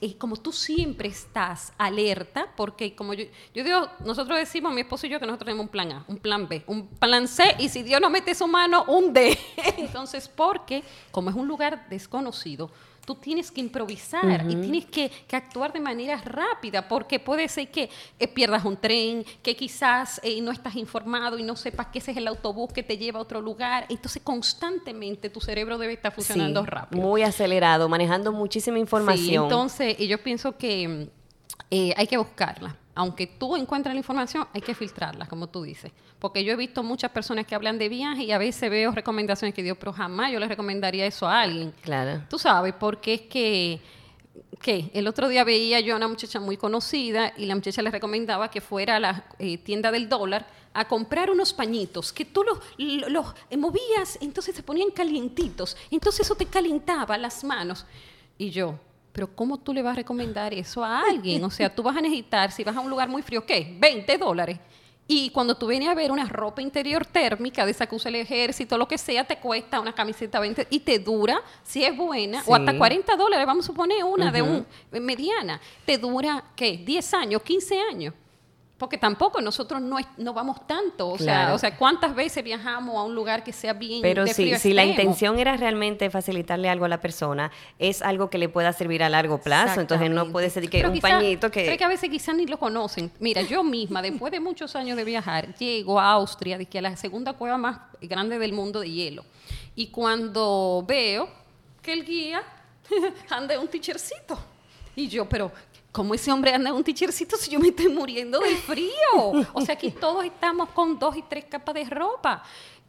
es 0.00 0.14
como 0.14 0.36
tú 0.36 0.52
siempre 0.52 1.08
estás 1.08 1.72
alerta, 1.78 2.48
porque 2.56 2.94
como 2.94 3.14
yo, 3.14 3.24
yo 3.54 3.64
digo, 3.64 3.88
nosotros 4.04 4.38
decimos, 4.38 4.72
mi 4.72 4.82
esposo 4.82 5.06
y 5.06 5.10
yo, 5.10 5.18
que 5.18 5.26
nosotros 5.26 5.46
tenemos 5.46 5.64
un 5.64 5.70
plan 5.70 5.92
A, 5.92 6.04
un 6.08 6.18
plan 6.18 6.48
B, 6.48 6.62
un 6.66 6.86
plan 6.86 7.26
C, 7.26 7.56
y 7.58 7.68
si 7.68 7.82
Dios 7.82 8.00
no 8.00 8.10
mete 8.10 8.34
su 8.34 8.46
mano, 8.46 8.84
un 8.88 9.12
D. 9.12 9.38
Entonces, 9.78 10.28
porque 10.28 10.82
como 11.10 11.30
es 11.30 11.36
un 11.36 11.48
lugar 11.48 11.88
desconocido, 11.88 12.70
tú 13.06 13.14
tienes 13.14 13.50
que 13.50 13.60
improvisar 13.60 14.44
y 14.50 14.56
tienes 14.56 14.84
que, 14.84 15.10
actuar 15.32 15.72
de 15.72 15.80
manera 15.80 16.20
rápida, 16.22 16.88
porque 16.88 17.20
puede 17.20 17.48
ser 17.48 17.70
que 17.70 17.88
eh, 18.18 18.26
pierdas 18.28 18.64
un 18.64 18.76
tren, 18.76 19.24
que 19.42 19.54
quizás 19.54 20.20
eh, 20.24 20.40
no 20.40 20.50
estás 20.50 20.74
informado 20.76 21.38
y 21.38 21.42
no 21.42 21.56
sepas 21.56 21.86
que 21.86 22.00
ese 22.00 22.10
es 22.10 22.16
el 22.16 22.26
autobús 22.26 22.72
que 22.72 22.82
te 22.82 22.98
lleva 22.98 23.20
a 23.20 23.22
otro 23.22 23.40
lugar. 23.40 23.86
Entonces, 23.88 24.22
constantemente 24.22 25.30
tu 25.30 25.40
cerebro 25.40 25.78
debe 25.78 25.92
estar 25.92 26.12
funcionando 26.12 26.64
rápido. 26.66 27.00
Muy 27.00 27.22
acelerado, 27.22 27.88
manejando 27.88 28.32
muchísima 28.32 28.78
información. 28.78 29.44
entonces, 29.44 29.96
y 29.98 30.08
yo 30.08 30.22
pienso 30.22 30.56
que 30.56 31.08
eh, 31.70 31.94
hay 31.96 32.06
que 32.06 32.16
buscarla 32.16 32.76
aunque 32.96 33.26
tú 33.26 33.56
encuentres 33.56 33.94
la 33.94 33.98
información, 33.98 34.48
hay 34.54 34.62
que 34.62 34.74
filtrarla, 34.74 35.26
como 35.26 35.48
tú 35.48 35.62
dices. 35.62 35.92
Porque 36.18 36.42
yo 36.42 36.54
he 36.54 36.56
visto 36.56 36.82
muchas 36.82 37.10
personas 37.10 37.46
que 37.46 37.54
hablan 37.54 37.78
de 37.78 37.90
viaje 37.90 38.24
y 38.24 38.32
a 38.32 38.38
veces 38.38 38.70
veo 38.70 38.90
recomendaciones 38.90 39.54
que 39.54 39.62
digo, 39.62 39.76
pero 39.76 39.92
jamás 39.92 40.32
yo 40.32 40.40
le 40.40 40.48
recomendaría 40.48 41.04
eso 41.04 41.28
a 41.28 41.42
alguien. 41.42 41.74
Claro. 41.82 42.22
Tú 42.30 42.38
sabes, 42.38 42.72
porque 42.72 43.14
es 43.14 43.20
que, 43.20 43.80
que 44.62 44.90
el 44.94 45.06
otro 45.06 45.28
día 45.28 45.44
veía 45.44 45.78
yo 45.80 45.92
a 45.92 45.98
una 45.98 46.08
muchacha 46.08 46.40
muy 46.40 46.56
conocida 46.56 47.34
y 47.36 47.44
la 47.44 47.54
muchacha 47.54 47.82
le 47.82 47.90
recomendaba 47.90 48.50
que 48.50 48.62
fuera 48.62 48.96
a 48.96 49.00
la 49.00 49.24
eh, 49.38 49.58
tienda 49.58 49.92
del 49.92 50.08
dólar 50.08 50.46
a 50.72 50.88
comprar 50.88 51.30
unos 51.30 51.52
pañitos 51.52 52.14
que 52.14 52.24
tú 52.24 52.44
los, 52.44 52.58
los 53.10 53.26
movías, 53.58 54.18
entonces 54.22 54.56
se 54.56 54.62
ponían 54.62 54.90
calientitos, 54.90 55.76
entonces 55.90 56.22
eso 56.22 56.34
te 56.34 56.46
calentaba 56.46 57.18
las 57.18 57.44
manos. 57.44 57.84
Y 58.38 58.50
yo, 58.50 58.78
pero 59.16 59.34
¿cómo 59.34 59.56
tú 59.56 59.72
le 59.72 59.80
vas 59.80 59.94
a 59.94 59.96
recomendar 59.96 60.52
eso 60.52 60.84
a 60.84 61.00
alguien? 61.00 61.42
O 61.42 61.50
sea, 61.50 61.74
tú 61.74 61.82
vas 61.82 61.96
a 61.96 62.02
necesitar, 62.02 62.52
si 62.52 62.62
vas 62.62 62.76
a 62.76 62.80
un 62.80 62.90
lugar 62.90 63.08
muy 63.08 63.22
frío, 63.22 63.46
¿qué? 63.46 63.74
20 63.80 64.18
dólares. 64.18 64.58
Y 65.08 65.30
cuando 65.30 65.56
tú 65.56 65.68
vienes 65.68 65.88
a 65.88 65.94
ver 65.94 66.12
una 66.12 66.26
ropa 66.26 66.60
interior 66.60 67.06
térmica 67.06 67.64
de 67.64 67.70
esa 67.70 67.86
que 67.86 67.94
usa 67.94 68.10
el 68.10 68.16
ejército, 68.16 68.76
lo 68.76 68.86
que 68.86 68.98
sea, 68.98 69.24
te 69.24 69.38
cuesta 69.38 69.80
una 69.80 69.94
camiseta 69.94 70.38
20 70.38 70.66
y 70.68 70.80
te 70.80 70.98
dura, 70.98 71.40
si 71.62 71.82
es 71.82 71.96
buena, 71.96 72.42
o 72.46 72.54
hasta 72.54 72.76
40 72.76 73.16
dólares, 73.16 73.46
vamos 73.46 73.64
a 73.64 73.68
suponer 73.68 74.04
una 74.04 74.30
de 74.30 74.42
un 74.42 74.66
mediana, 74.90 75.62
te 75.86 75.96
dura, 75.96 76.44
¿qué? 76.54 76.76
10 76.76 77.14
años, 77.14 77.40
15 77.40 77.80
años. 77.90 78.12
Porque 78.78 78.98
tampoco 78.98 79.40
nosotros 79.40 79.80
no, 79.80 79.98
es- 79.98 80.06
no 80.18 80.34
vamos 80.34 80.66
tanto, 80.66 81.08
o, 81.08 81.16
sea, 81.16 81.24
Claro. 81.42 81.54
o 81.54 81.58
sea, 81.58 81.76
¿cuántas 81.78 82.14
veces 82.14 82.44
viajamos 82.44 82.94
a 82.96 83.02
un 83.04 83.14
lugar 83.14 83.42
que 83.42 83.52
sea 83.52 83.72
bien 83.72 84.02
Pero 84.02 84.24
de 84.24 84.34
sí, 84.34 84.42
frío 84.42 84.58
si 84.58 84.74
la 84.74 84.84
intención 84.84 85.38
era 85.38 85.56
realmente 85.56 86.10
facilitarle 86.10 86.68
algo 86.68 86.84
a 86.84 86.88
la 86.88 87.00
persona, 87.00 87.50
es 87.78 88.02
algo 88.02 88.28
que 88.28 88.36
le 88.36 88.50
pueda 88.50 88.72
servir 88.74 89.02
a 89.02 89.08
largo 89.08 89.38
plazo. 89.38 89.80
Entonces 89.80 90.10
no 90.10 90.30
puede 90.30 90.50
ser 90.50 90.68
que 90.68 90.78
Pero 90.78 90.88
un 90.90 90.94
quizá- 90.94 91.08
pañito 91.08 91.50
Pero 91.50 91.62
es 91.64 91.70
que... 91.70 91.76
que 91.78 91.84
a 91.84 91.88
veces 91.88 92.10
quizás 92.10 92.34
ni 92.36 92.44
lo 92.46 92.58
conocen. 92.58 93.10
Mira, 93.18 93.40
yo 93.42 93.64
misma, 93.64 94.02
después 94.02 94.30
de 94.30 94.40
muchos 94.40 94.76
años 94.76 94.96
de 94.98 95.04
viajar, 95.04 95.54
llego 95.56 95.98
a 95.98 96.10
Austria, 96.12 96.62
que 96.64 96.78
a 96.78 96.82
la 96.82 96.96
segunda 96.96 97.32
cueva 97.32 97.56
más 97.56 97.78
grande 98.02 98.38
del 98.38 98.52
mundo 98.52 98.80
de 98.80 98.90
hielo. 98.90 99.24
Y 99.74 99.86
cuando 99.86 100.84
veo 100.86 101.28
que 101.80 101.92
el 101.94 102.04
guía 102.04 102.42
anda 103.30 103.58
un 103.58 103.68
tichercito. 103.68 104.38
Y 104.94 105.08
yo, 105.08 105.26
pero 105.28 105.50
¿cómo 105.96 106.12
ese 106.12 106.30
hombre 106.30 106.52
anda 106.52 106.68
en 106.68 106.76
un 106.76 106.84
tichercito 106.84 107.38
si 107.38 107.50
yo 107.50 107.58
me 107.58 107.68
estoy 107.68 107.88
muriendo 107.88 108.38
de 108.38 108.54
frío? 108.56 108.92
O 109.54 109.62
sea, 109.62 109.76
aquí 109.76 109.90
todos 109.90 110.26
estamos 110.26 110.68
con 110.68 110.98
dos 110.98 111.16
y 111.16 111.22
tres 111.22 111.46
capas 111.46 111.74
de 111.74 111.84
ropa. 111.84 112.42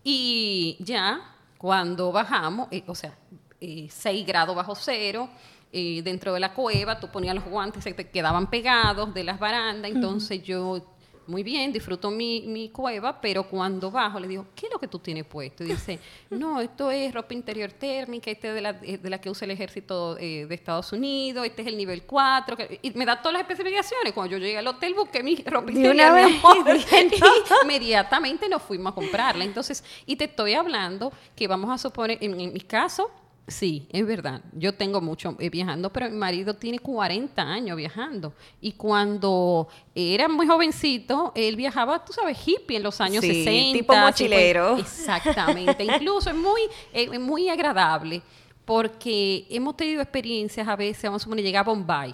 Y 0.04 0.76
ya, 0.82 1.22
cuando 1.58 2.12
bajamos, 2.12 2.68
eh, 2.70 2.84
o 2.86 2.94
sea, 2.94 3.18
eh, 3.62 3.88
6 3.90 4.28
grados 4.28 4.54
bajo 4.54 4.76
cero, 4.76 5.30
eh, 5.72 6.02
dentro 6.04 6.34
de 6.34 6.42
la 6.42 6.54
cueva, 6.54 7.00
tú 7.00 7.08
ponías 7.10 7.34
los 7.34 7.46
guantes, 7.46 7.82
se 7.82 7.94
te 7.94 8.10
quedaban 8.10 8.50
pegados 8.50 9.14
de 9.14 9.24
las 9.24 9.40
barandas, 9.40 9.90
entonces 9.90 10.44
yo, 10.44 10.82
muy 11.27 11.43
bien, 11.43 11.72
disfruto 11.74 12.10
mi, 12.10 12.41
mi 12.41 12.69
cueva, 12.69 13.19
pero 13.22 13.43
cuando 13.48 13.91
bajo 13.91 14.19
le 14.19 14.27
digo, 14.27 14.46
¿qué 14.55 14.67
es 14.67 14.72
lo 14.72 14.79
que 14.79 14.88
tú 14.88 15.00
tienes 15.00 15.25
puesto? 15.25 15.63
Y 15.63 15.67
dice, 15.67 16.00
no, 16.29 16.60
esto 16.62 16.89
es 16.91 17.13
ropa 17.13 17.34
interior 17.34 17.72
térmica, 17.74 18.31
este 18.31 18.50
es 18.50 18.53
de 18.55 18.62
la, 18.62 18.74
de 18.74 19.10
la 19.10 19.19
que 19.19 19.29
usa 19.29 19.46
el 19.46 19.51
ejército 19.51 20.17
eh, 20.19 20.46
de 20.48 20.55
Estados 20.55 20.91
Unidos, 20.93 21.46
este 21.46 21.62
es 21.63 21.67
el 21.67 21.77
nivel 21.77 22.03
4, 22.03 22.57
que- 22.57 22.79
y 22.81 22.91
me 22.91 23.05
da 23.05 23.22
todas 23.22 23.34
las 23.34 23.41
especificaciones. 23.41 24.13
Cuando 24.13 24.31
yo 24.31 24.38
llegué 24.38 24.57
al 24.57 24.67
hotel 24.67 24.93
busqué 24.93 25.22
mi 25.24 25.36
ropa 25.46 25.72
interior, 25.72 25.93
una 25.96 26.12
mi 26.13 26.22
vez, 26.34 26.43
amor, 26.43 26.74
dije, 26.74 27.10
y 27.15 27.63
inmediatamente 27.65 28.50
nos 28.50 28.62
fuimos 28.62 28.91
a 28.91 28.96
comprarla. 28.96 29.43
Entonces, 29.43 29.84
y 30.05 30.15
te 30.15 30.25
estoy 30.25 30.53
hablando 30.53 31.12
que 31.36 31.48
vamos 31.48 31.69
a 31.72 31.77
suponer, 31.77 32.17
en, 32.22 32.39
en 32.39 32.53
mi 32.53 32.62
caso, 32.62 33.12
sí, 33.48 33.88
es 33.92 34.06
verdad, 34.06 34.42
yo 34.54 34.74
tengo 34.74 35.00
mucho 35.01 35.36
eh, 35.39 35.50
viajando, 35.50 35.92
pero 35.92 36.10
mi 36.10 36.18
marido 36.18 36.54
tiene 36.56 36.80
40 36.80 37.42
años 37.42 37.77
viajando. 37.77 38.34
Y 38.62 38.74
cuando 38.74 39.68
era 39.96 40.27
muy 40.27 40.46
jovencito, 40.48 41.32
él 41.36 41.56
viajaba, 41.56 42.04
tú 42.04 42.12
sabes, 42.13 42.38
hippie 42.46 42.77
en 42.77 42.84
los 42.84 43.00
años 43.00 43.24
Sí, 43.24 43.44
60. 43.46 43.77
tipo 43.80 43.96
mochilero. 43.96 44.77
exactamente. 44.77 45.84
Incluso 45.86 46.30
es 46.30 46.36
muy, 46.36 46.62
eh, 46.94 47.18
muy 47.20 47.50
agradable 47.50 48.22
porque 48.66 49.48
hemos 49.50 49.77
tenido 49.77 50.01
experiencias 50.01 50.68
a 50.68 50.75
veces, 50.75 51.04
vamos 51.04 51.22
a 51.22 51.24
suponer, 51.24 51.46
llegar 51.46 51.62
a 51.62 51.70
Bombay. 51.70 52.13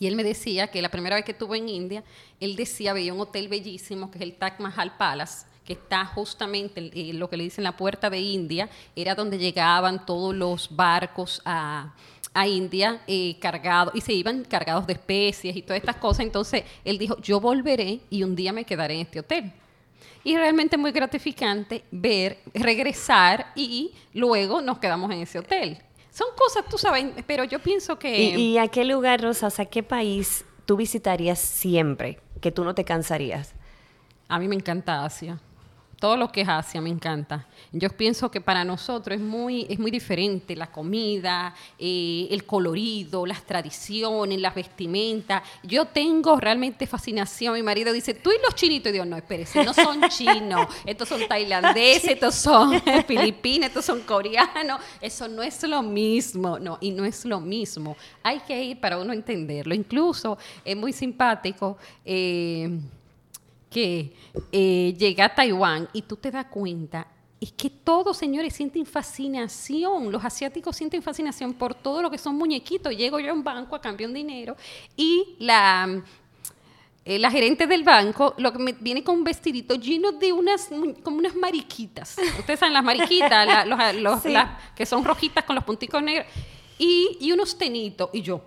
Y 0.00 0.06
él 0.06 0.14
me 0.16 0.24
decía 0.24 0.68
que 0.68 0.80
la 0.80 0.88
primera 0.90 1.16
vez 1.16 1.24
que 1.24 1.32
estuvo 1.32 1.54
en 1.54 1.68
India, 1.68 2.04
él 2.40 2.56
decía, 2.56 2.92
veía 2.92 3.12
un 3.12 3.20
hotel 3.20 3.48
bellísimo, 3.48 4.10
que 4.10 4.18
es 4.18 4.22
el 4.22 4.34
Taj 4.34 4.60
Mahal 4.60 4.96
Palace, 4.96 5.44
que 5.68 5.74
está 5.74 6.06
justamente 6.06 6.80
en 6.80 6.90
eh, 6.94 7.12
lo 7.12 7.28
que 7.28 7.36
le 7.36 7.44
dicen 7.44 7.62
la 7.62 7.76
puerta 7.76 8.08
de 8.08 8.18
India, 8.18 8.70
era 8.96 9.14
donde 9.14 9.36
llegaban 9.36 10.06
todos 10.06 10.34
los 10.34 10.74
barcos 10.74 11.42
a, 11.44 11.94
a 12.32 12.48
India 12.48 13.02
eh, 13.06 13.36
cargados, 13.38 13.94
y 13.94 14.00
se 14.00 14.14
iban 14.14 14.44
cargados 14.44 14.86
de 14.86 14.94
especies 14.94 15.54
y 15.54 15.60
todas 15.60 15.78
estas 15.78 15.96
cosas. 15.96 16.20
Entonces, 16.20 16.64
él 16.86 16.96
dijo, 16.96 17.20
yo 17.20 17.38
volveré 17.38 18.00
y 18.08 18.22
un 18.22 18.34
día 18.34 18.50
me 18.50 18.64
quedaré 18.64 18.94
en 18.94 19.00
este 19.00 19.20
hotel. 19.20 19.52
Y 20.24 20.38
realmente 20.38 20.78
muy 20.78 20.90
gratificante 20.90 21.84
ver, 21.90 22.38
regresar 22.54 23.52
y 23.54 23.92
luego 24.14 24.62
nos 24.62 24.78
quedamos 24.78 25.10
en 25.10 25.20
ese 25.20 25.38
hotel. 25.38 25.76
Son 26.10 26.28
cosas, 26.34 26.64
tú 26.70 26.78
sabes, 26.78 27.08
pero 27.26 27.44
yo 27.44 27.58
pienso 27.58 27.98
que... 27.98 28.18
¿Y, 28.18 28.52
y 28.52 28.58
a 28.58 28.68
qué 28.68 28.86
lugar, 28.86 29.20
Rosa, 29.20 29.48
o 29.48 29.50
sea, 29.50 29.66
qué 29.66 29.82
país 29.82 30.46
tú 30.64 30.78
visitarías 30.78 31.38
siempre, 31.38 32.20
que 32.40 32.50
tú 32.50 32.64
no 32.64 32.74
te 32.74 32.84
cansarías? 32.84 33.52
A 34.28 34.38
mí 34.38 34.48
me 34.48 34.54
encanta 34.54 35.04
Asia. 35.04 35.38
Todo 35.98 36.16
lo 36.16 36.30
que 36.30 36.42
es 36.42 36.48
Asia 36.48 36.80
me 36.80 36.90
encanta. 36.90 37.44
Yo 37.72 37.88
pienso 37.90 38.30
que 38.30 38.40
para 38.40 38.64
nosotros 38.64 39.16
es 39.16 39.20
muy, 39.22 39.66
es 39.68 39.80
muy 39.80 39.90
diferente 39.90 40.54
la 40.54 40.70
comida, 40.70 41.52
eh, 41.76 42.28
el 42.30 42.44
colorido, 42.44 43.26
las 43.26 43.42
tradiciones, 43.42 44.40
las 44.40 44.54
vestimentas. 44.54 45.42
Yo 45.64 45.86
tengo 45.86 46.38
realmente 46.38 46.86
fascinación. 46.86 47.54
Mi 47.54 47.64
marido 47.64 47.92
dice, 47.92 48.14
tú 48.14 48.30
y 48.30 48.40
los 48.44 48.54
chinitos. 48.54 48.90
Y 48.90 48.92
digo, 48.92 49.04
no, 49.04 49.16
espérese, 49.16 49.64
no 49.64 49.74
son 49.74 50.00
chinos. 50.08 50.68
Estos 50.86 51.08
son 51.08 51.26
tailandeses, 51.26 52.10
estos 52.12 52.36
son 52.36 52.80
filipinos, 53.08 53.66
estos 53.66 53.84
son 53.84 54.02
coreanos. 54.02 54.80
Eso 55.00 55.26
no 55.26 55.42
es 55.42 55.60
lo 55.64 55.82
mismo. 55.82 56.60
No, 56.60 56.78
y 56.80 56.92
no 56.92 57.04
es 57.04 57.24
lo 57.24 57.40
mismo. 57.40 57.96
Hay 58.22 58.38
que 58.40 58.62
ir 58.62 58.78
para 58.78 58.98
uno 58.98 59.12
entenderlo. 59.12 59.74
Incluso 59.74 60.38
es 60.64 60.76
muy 60.76 60.92
simpático. 60.92 61.76
eh, 62.04 62.70
que 63.70 64.12
eh, 64.52 64.94
llega 64.98 65.26
a 65.26 65.34
Taiwán 65.34 65.88
y 65.92 66.02
tú 66.02 66.16
te 66.16 66.30
das 66.30 66.46
cuenta, 66.46 67.06
es 67.40 67.52
que 67.52 67.70
todos, 67.70 68.16
señores, 68.16 68.52
sienten 68.54 68.84
fascinación. 68.84 70.10
Los 70.10 70.24
asiáticos 70.24 70.76
sienten 70.76 71.02
fascinación 71.02 71.54
por 71.54 71.74
todo 71.74 72.02
lo 72.02 72.10
que 72.10 72.18
son 72.18 72.34
muñequitos. 72.36 72.96
Llego 72.96 73.20
yo 73.20 73.30
a 73.30 73.34
un 73.34 73.44
banco 73.44 73.76
a 73.76 73.80
cambio 73.80 74.08
de 74.08 74.14
dinero 74.14 74.56
y 74.96 75.36
la, 75.38 76.02
eh, 77.04 77.18
la 77.18 77.30
gerente 77.30 77.66
del 77.68 77.84
banco 77.84 78.34
lo 78.38 78.52
que 78.52 78.58
me, 78.58 78.72
viene 78.72 79.04
con 79.04 79.16
un 79.16 79.24
vestidito 79.24 79.76
lleno 79.76 80.12
de 80.12 80.32
unas, 80.32 80.68
como 81.04 81.18
unas 81.18 81.36
mariquitas. 81.36 82.16
Ustedes 82.40 82.58
saben 82.58 82.72
las 82.72 82.82
mariquitas, 82.84 83.46
la- 83.46 83.64
los- 83.64 83.94
los- 84.02 84.22
Sí. 84.24 84.30
las 84.30 84.50
que 84.74 84.84
son 84.84 85.04
rojitas 85.04 85.44
con 85.44 85.54
los 85.54 85.64
punticos 85.64 86.02
negros. 86.02 86.26
Y, 86.78 87.18
y 87.20 87.30
unos 87.32 87.56
tenitos. 87.56 88.10
Y 88.12 88.22
yo, 88.22 88.40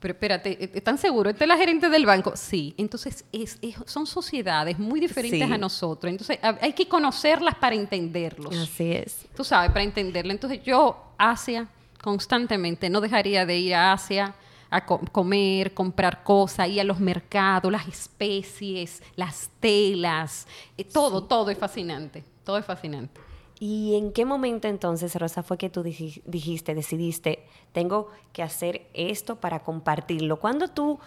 pero 0.00 0.12
espérate, 0.12 0.50
¿e- 0.64 0.70
¿están 0.74 0.96
seguros? 0.98 1.32
¿Esta 1.32 1.44
es 1.44 1.48
la 1.48 1.56
gerente 1.56 1.88
del 1.88 2.06
banco? 2.06 2.32
Sí. 2.36 2.74
Entonces, 2.76 3.24
es, 3.32 3.58
es- 3.62 3.76
son 3.86 4.06
sociedades 4.06 4.78
muy 4.78 5.00
diferentes 5.00 5.46
Sí. 5.46 5.52
a 5.52 5.58
nosotros. 5.58 6.10
Entonces, 6.10 6.38
ha- 6.42 6.58
hay 6.60 6.72
que 6.72 6.86
conocerlas 6.88 7.54
para 7.56 7.74
entenderlos. 7.74 8.54
Así 8.56 8.92
es. 8.92 9.26
Tú 9.36 9.44
sabes, 9.44 9.70
para 9.70 9.82
entenderlo. 9.82 10.32
Entonces, 10.32 10.62
yo, 10.62 11.12
Asia, 11.18 11.68
constantemente, 12.02 12.88
no 12.90 13.00
dejaría 13.00 13.44
de 13.46 13.58
ir 13.58 13.74
a 13.74 13.92
Asia 13.92 14.34
a 14.70 14.84
co- 14.84 15.00
comer, 15.12 15.72
comprar 15.74 16.22
cosas, 16.22 16.68
ir 16.68 16.80
a 16.80 16.84
los 16.84 17.00
mercados, 17.00 17.72
las 17.72 17.88
especies, 17.88 19.02
las 19.16 19.48
telas, 19.60 20.46
eh, 20.76 20.84
todo, 20.84 21.24
todo 21.24 21.50
es 21.50 21.58
fascinante. 21.58 22.22
Todo 22.44 22.58
es 22.58 22.64
fascinante. 22.64 23.20
¿Y 23.60 23.96
en 23.96 24.12
qué 24.12 24.24
momento 24.24 24.68
entonces, 24.68 25.14
Rosa, 25.16 25.42
fue 25.42 25.58
que 25.58 25.68
tú 25.68 25.82
dij- 25.82 26.22
dijiste, 26.24 26.74
decidiste, 26.74 27.44
tengo 27.72 28.08
que 28.32 28.42
hacer 28.42 28.86
esto 28.94 29.36
para 29.36 29.60
compartirlo? 29.60 30.38
¿Cuándo 30.38 30.68
tú 30.68 31.00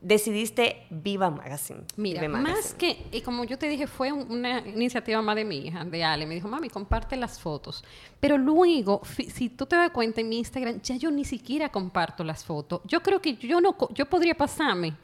decidiste 0.00 0.86
Viva 0.90 1.28
Magazine? 1.28 1.80
Mira, 1.96 2.20
más 2.42 2.72
que, 2.74 3.04
y 3.12 3.20
como 3.20 3.44
yo 3.44 3.58
te 3.58 3.68
dije, 3.68 3.86
fue 3.86 4.10
un- 4.12 4.30
una 4.30 4.60
iniciativa 4.60 5.20
más 5.20 5.36
de 5.36 5.44
mi 5.44 5.56
hija, 5.58 5.84
de 5.84 6.02
Ale. 6.02 6.24
Me 6.24 6.34
dijo, 6.36 6.48
mami, 6.48 6.70
comparte 6.70 7.14
las 7.16 7.38
fotos. 7.38 7.84
Pero 8.20 8.38
luego, 8.38 9.02
si 9.04 9.50
tú 9.50 9.66
te 9.66 9.76
das 9.76 9.90
cuenta 9.90 10.20
en 10.22 10.28
mi 10.30 10.38
Instagram, 10.38 10.80
ya 10.80 10.96
yo 10.96 11.10
ni 11.10 11.24
siquiera 11.26 11.68
comparto 11.70 12.24
las 12.24 12.42
fotos. 12.44 12.80
Yo 12.84 13.02
creo 13.02 13.20
que 13.20 13.36
yo 13.36 13.60
no, 13.60 13.76
yo 13.92 14.06
podría 14.06 14.34
pasarme, 14.34 14.94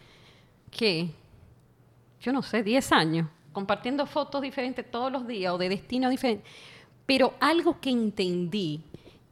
que, 0.70 1.10
yo 2.20 2.32
no 2.32 2.40
sé, 2.42 2.62
10 2.62 2.90
años, 2.92 3.28
compartiendo 3.52 4.06
fotos 4.06 4.40
diferentes 4.40 4.90
todos 4.90 5.12
los 5.12 5.26
días 5.26 5.52
o 5.52 5.58
de 5.58 5.68
destinos 5.68 6.10
diferentes. 6.10 6.50
Pero 7.06 7.34
algo 7.40 7.80
que 7.80 7.90
entendí 7.90 8.80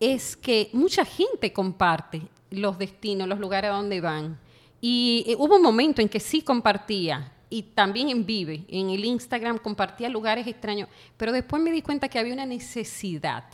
es 0.00 0.37
que 0.37 0.69
mucha 0.73 1.05
gente 1.05 1.52
comparte 1.52 2.23
los 2.50 2.79
destinos, 2.79 3.29
los 3.29 3.38
lugares 3.38 3.71
a 3.71 3.75
donde 3.75 4.00
van. 4.00 4.38
Y 4.81 5.25
eh, 5.26 5.37
hubo 5.38 5.57
un 5.57 5.62
momento 5.62 6.02
en 6.02 6.09
que 6.09 6.21
sí 6.21 6.43
compartía, 6.43 7.33
y 7.49 7.62
también 7.62 8.09
en 8.09 8.25
Vive, 8.25 8.64
en 8.69 8.91
el 8.91 9.05
Instagram 9.05 9.59
compartía 9.59 10.09
lugares 10.09 10.47
extraños, 10.47 10.88
pero 11.17 11.33
después 11.33 11.62
me 11.62 11.71
di 11.71 11.83
cuenta 11.83 12.09
que 12.09 12.19
había 12.19 12.33
una 12.33 12.47
necesidad, 12.47 13.45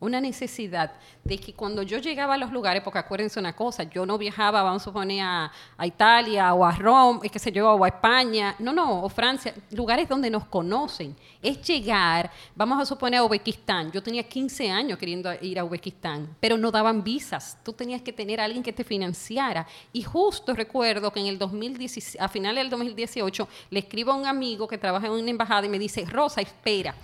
una 0.00 0.20
necesidad 0.20 0.92
de 1.24 1.38
que 1.38 1.52
cuando 1.54 1.82
yo 1.82 1.98
llegaba 1.98 2.34
a 2.34 2.38
los 2.38 2.52
lugares, 2.52 2.82
porque 2.82 2.98
acuérdense 2.98 3.38
una 3.38 3.54
cosa, 3.54 3.82
yo 3.84 4.06
no 4.06 4.16
viajaba, 4.18 4.62
vamos 4.62 4.82
a 4.82 4.84
suponer, 4.84 5.22
a, 5.22 5.52
a 5.76 5.86
Italia 5.86 6.54
o 6.54 6.64
a 6.64 6.72
Roma, 6.72 7.20
eh, 7.22 7.28
qué 7.28 7.38
sé 7.38 7.52
yo, 7.52 7.72
o 7.72 7.84
a 7.84 7.88
España, 7.88 8.54
no, 8.58 8.72
no, 8.72 9.02
o 9.02 9.08
Francia, 9.08 9.54
lugares 9.72 10.08
donde 10.08 10.30
nos 10.30 10.44
conocen. 10.46 11.16
Es 11.42 11.60
llegar, 11.62 12.30
vamos 12.54 12.80
a 12.80 12.86
suponer 12.86 13.20
a 13.20 13.24
Uzbekistán. 13.24 13.90
Yo 13.92 14.02
tenía 14.02 14.22
15 14.22 14.70
años 14.70 14.98
queriendo 14.98 15.30
ir 15.40 15.58
a 15.58 15.64
Uzbekistán, 15.64 16.36
pero 16.40 16.56
no 16.56 16.70
daban 16.70 17.02
visas. 17.02 17.58
Tú 17.64 17.72
tenías 17.72 18.02
que 18.02 18.12
tener 18.12 18.40
a 18.40 18.44
alguien 18.44 18.62
que 18.62 18.72
te 18.72 18.84
financiara. 18.84 19.66
Y 19.92 20.02
justo 20.02 20.54
recuerdo 20.54 21.12
que 21.12 21.20
en 21.20 21.26
el 21.26 21.38
2017, 21.38 22.22
a 22.22 22.28
finales 22.28 22.62
del 22.64 22.70
2018, 22.70 23.48
le 23.70 23.80
escribo 23.80 24.12
a 24.12 24.16
un 24.16 24.26
amigo 24.26 24.66
que 24.68 24.78
trabaja 24.78 25.06
en 25.06 25.12
una 25.12 25.30
embajada 25.30 25.66
y 25.66 25.68
me 25.68 25.78
dice, 25.78 26.04
Rosa, 26.04 26.40
espera, 26.40 26.94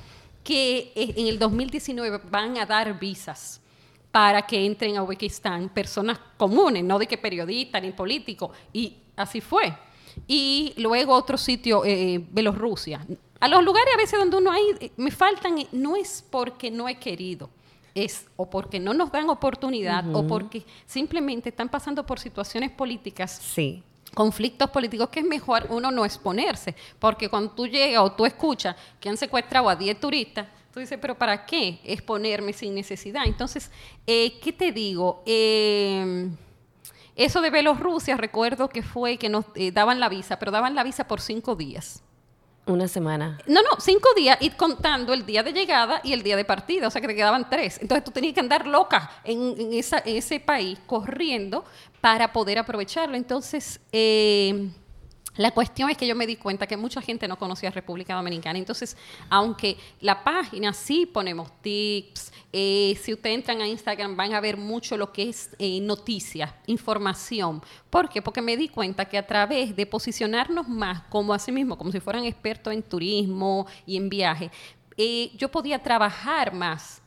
que 0.44 0.92
eh, 0.94 1.14
en 1.16 1.26
el 1.26 1.38
2019 1.38 2.20
van 2.30 2.58
a 2.58 2.66
dar 2.66 2.96
visas 2.98 3.60
para 4.14 4.42
que 4.42 4.64
entren 4.64 4.96
a 4.96 5.02
Uzbekistán 5.02 5.68
personas 5.70 6.20
comunes, 6.36 6.84
no 6.84 7.00
de 7.00 7.08
que 7.08 7.18
periodistas 7.18 7.82
ni 7.82 7.90
políticos. 7.90 8.52
Y 8.72 8.94
así 9.16 9.40
fue. 9.40 9.74
Y 10.28 10.72
luego 10.76 11.14
otro 11.14 11.36
sitio, 11.36 11.84
eh, 11.84 12.24
Bielorrusia. 12.30 13.04
A 13.40 13.48
los 13.48 13.64
lugares 13.64 13.92
a 13.92 13.96
veces 13.96 14.18
donde 14.18 14.36
uno 14.36 14.52
hay, 14.52 14.62
eh, 14.78 14.92
me 14.96 15.10
faltan, 15.10 15.58
eh, 15.58 15.66
no 15.72 15.96
es 15.96 16.24
porque 16.30 16.70
no 16.70 16.88
he 16.88 16.94
querido, 16.94 17.50
es 17.92 18.26
o 18.36 18.48
porque 18.48 18.78
no 18.78 18.94
nos 18.94 19.10
dan 19.10 19.28
oportunidad 19.30 20.14
o 20.14 20.24
porque 20.26 20.64
simplemente 20.86 21.48
están 21.48 21.68
pasando 21.68 22.06
por 22.06 22.20
situaciones 22.20 22.70
políticas 22.70 23.32
Sí. 23.32 23.82
Conflictos 24.14 24.70
políticos 24.70 25.08
que 25.08 25.20
es 25.20 25.26
mejor 25.26 25.66
uno 25.70 25.90
no 25.90 26.04
exponerse, 26.04 26.74
porque 26.98 27.28
cuando 27.28 27.50
tú 27.50 27.66
llegas 27.66 28.02
o 28.02 28.12
tú 28.12 28.24
escuchas 28.24 28.76
que 29.00 29.08
han 29.08 29.16
secuestrado 29.16 29.68
a 29.68 29.76
10 29.76 30.00
turistas, 30.00 30.46
tú 30.72 30.80
dices, 30.80 30.98
pero 31.00 31.16
¿para 31.16 31.44
qué 31.46 31.80
exponerme 31.84 32.52
sin 32.52 32.74
necesidad? 32.74 33.24
Entonces, 33.26 33.70
eh, 34.06 34.38
¿qué 34.40 34.52
te 34.52 34.72
digo? 34.72 35.22
Eh, 35.26 36.30
eso 37.16 37.40
de 37.40 37.50
Bielorrusia, 37.50 38.16
recuerdo 38.16 38.68
que 38.68 38.82
fue 38.82 39.16
que 39.18 39.28
nos 39.28 39.44
eh, 39.54 39.70
daban 39.70 40.00
la 40.00 40.08
visa, 40.08 40.38
pero 40.38 40.50
daban 40.50 40.74
la 40.74 40.82
visa 40.82 41.06
por 41.06 41.20
cinco 41.20 41.54
días. 41.54 42.02
Una 42.66 42.88
semana. 42.88 43.38
No, 43.46 43.60
no, 43.60 43.78
cinco 43.78 44.08
días 44.16 44.38
y 44.40 44.48
contando 44.50 45.12
el 45.12 45.26
día 45.26 45.42
de 45.42 45.52
llegada 45.52 46.00
y 46.02 46.14
el 46.14 46.22
día 46.22 46.34
de 46.34 46.46
partida, 46.46 46.88
o 46.88 46.90
sea 46.90 47.00
que 47.00 47.08
te 47.08 47.14
quedaban 47.14 47.50
tres. 47.50 47.78
Entonces 47.82 48.04
tú 48.04 48.10
tenías 48.10 48.32
que 48.32 48.40
andar 48.40 48.66
loca 48.66 49.10
en, 49.22 49.70
ese 49.72 50.40
país 50.40 50.78
corriendo 50.86 51.64
para 52.00 52.32
poder 52.32 52.58
aprovecharlo. 52.58 53.16
Entonces, 53.16 53.80
eh, 53.92 54.70
la 55.36 55.50
cuestión 55.50 55.90
es 55.90 55.96
que 55.96 56.06
yo 56.06 56.14
me 56.14 56.26
di 56.26 56.36
cuenta 56.36 56.66
que 56.66 56.76
mucha 56.76 57.02
gente 57.02 57.26
no 57.26 57.36
conocía 57.36 57.70
República 57.70 58.14
Dominicana. 58.14 58.58
Entonces, 58.58 58.96
aunque 59.28 59.76
la 60.00 60.22
página 60.22 60.72
sí 60.72 61.06
ponemos 61.06 61.50
tips, 61.60 62.32
eh, 62.56 62.96
si 63.02 63.12
ustedes 63.12 63.34
entran 63.34 63.60
a 63.60 63.66
Instagram 63.66 64.16
van 64.16 64.32
a 64.32 64.40
ver 64.40 64.56
mucho 64.56 64.96
lo 64.96 65.12
que 65.12 65.28
es 65.28 65.50
eh, 65.58 65.80
noticias, 65.80 66.54
información. 66.68 67.60
¿Por 67.90 68.08
qué? 68.08 68.22
Porque 68.22 68.40
me 68.40 68.56
di 68.56 68.68
cuenta 68.68 69.06
que 69.06 69.18
a 69.18 69.26
través 69.26 69.74
de 69.74 69.84
posicionarnos 69.86 70.68
más 70.68 71.02
como 71.08 71.34
así 71.34 71.50
mismo, 71.50 71.76
como 71.76 71.90
si 71.90 71.98
fueran 71.98 72.22
expertos 72.22 72.72
en 72.72 72.84
turismo 72.84 73.66
y 73.84 73.96
en 73.96 74.08
viaje, 74.08 74.52
eh, 74.96 75.32
yo 75.36 75.50
podía 75.50 75.82
trabajar 75.82 76.54
más 76.54 77.02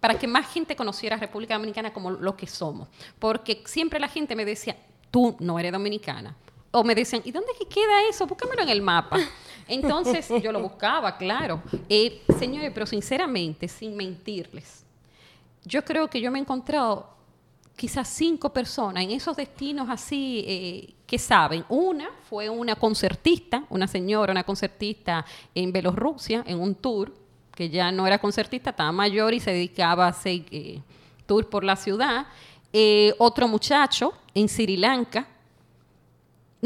para 0.00 0.18
que 0.18 0.26
más 0.26 0.52
gente 0.52 0.74
conociera 0.74 1.16
República 1.16 1.54
Dominicana 1.54 1.92
como 1.92 2.10
lo 2.10 2.36
que 2.36 2.48
somos. 2.48 2.88
Porque 3.20 3.62
siempre 3.66 4.00
la 4.00 4.08
gente 4.08 4.34
me 4.34 4.44
decía, 4.44 4.76
tú 5.12 5.36
no 5.38 5.60
eres 5.60 5.70
dominicana 5.70 6.34
o 6.76 6.84
me 6.84 6.94
decían, 6.94 7.22
¿y 7.24 7.32
dónde 7.32 7.52
queda 7.70 8.06
eso? 8.08 8.26
Búscamelo 8.26 8.62
en 8.62 8.68
el 8.68 8.82
mapa. 8.82 9.18
Entonces 9.66 10.28
yo 10.42 10.52
lo 10.52 10.60
buscaba, 10.60 11.16
claro. 11.16 11.62
Eh, 11.88 12.22
señores, 12.38 12.70
pero 12.74 12.84
sinceramente, 12.84 13.66
sin 13.66 13.96
mentirles, 13.96 14.84
yo 15.64 15.82
creo 15.82 16.08
que 16.08 16.20
yo 16.20 16.30
me 16.30 16.38
he 16.38 16.42
encontrado 16.42 17.08
quizás 17.74 18.08
cinco 18.08 18.52
personas 18.52 19.04
en 19.04 19.10
esos 19.10 19.36
destinos 19.36 19.88
así 19.88 20.44
eh, 20.46 20.94
que 21.06 21.18
saben. 21.18 21.64
Una 21.70 22.10
fue 22.28 22.50
una 22.50 22.76
concertista, 22.76 23.64
una 23.70 23.86
señora, 23.86 24.32
una 24.32 24.44
concertista 24.44 25.24
en 25.54 25.72
Bielorrusia, 25.72 26.44
en 26.46 26.60
un 26.60 26.74
tour, 26.74 27.12
que 27.54 27.70
ya 27.70 27.90
no 27.90 28.06
era 28.06 28.18
concertista, 28.18 28.70
estaba 28.70 28.92
mayor 28.92 29.32
y 29.32 29.40
se 29.40 29.50
dedicaba 29.50 30.04
a 30.04 30.10
hacer 30.10 30.42
eh, 30.50 30.82
tour 31.24 31.48
por 31.48 31.64
la 31.64 31.76
ciudad. 31.76 32.26
otro 33.18 33.48
muchacho 33.48 34.12
en 34.34 34.48
Sri 34.50 34.76
Lanka, 34.76 35.26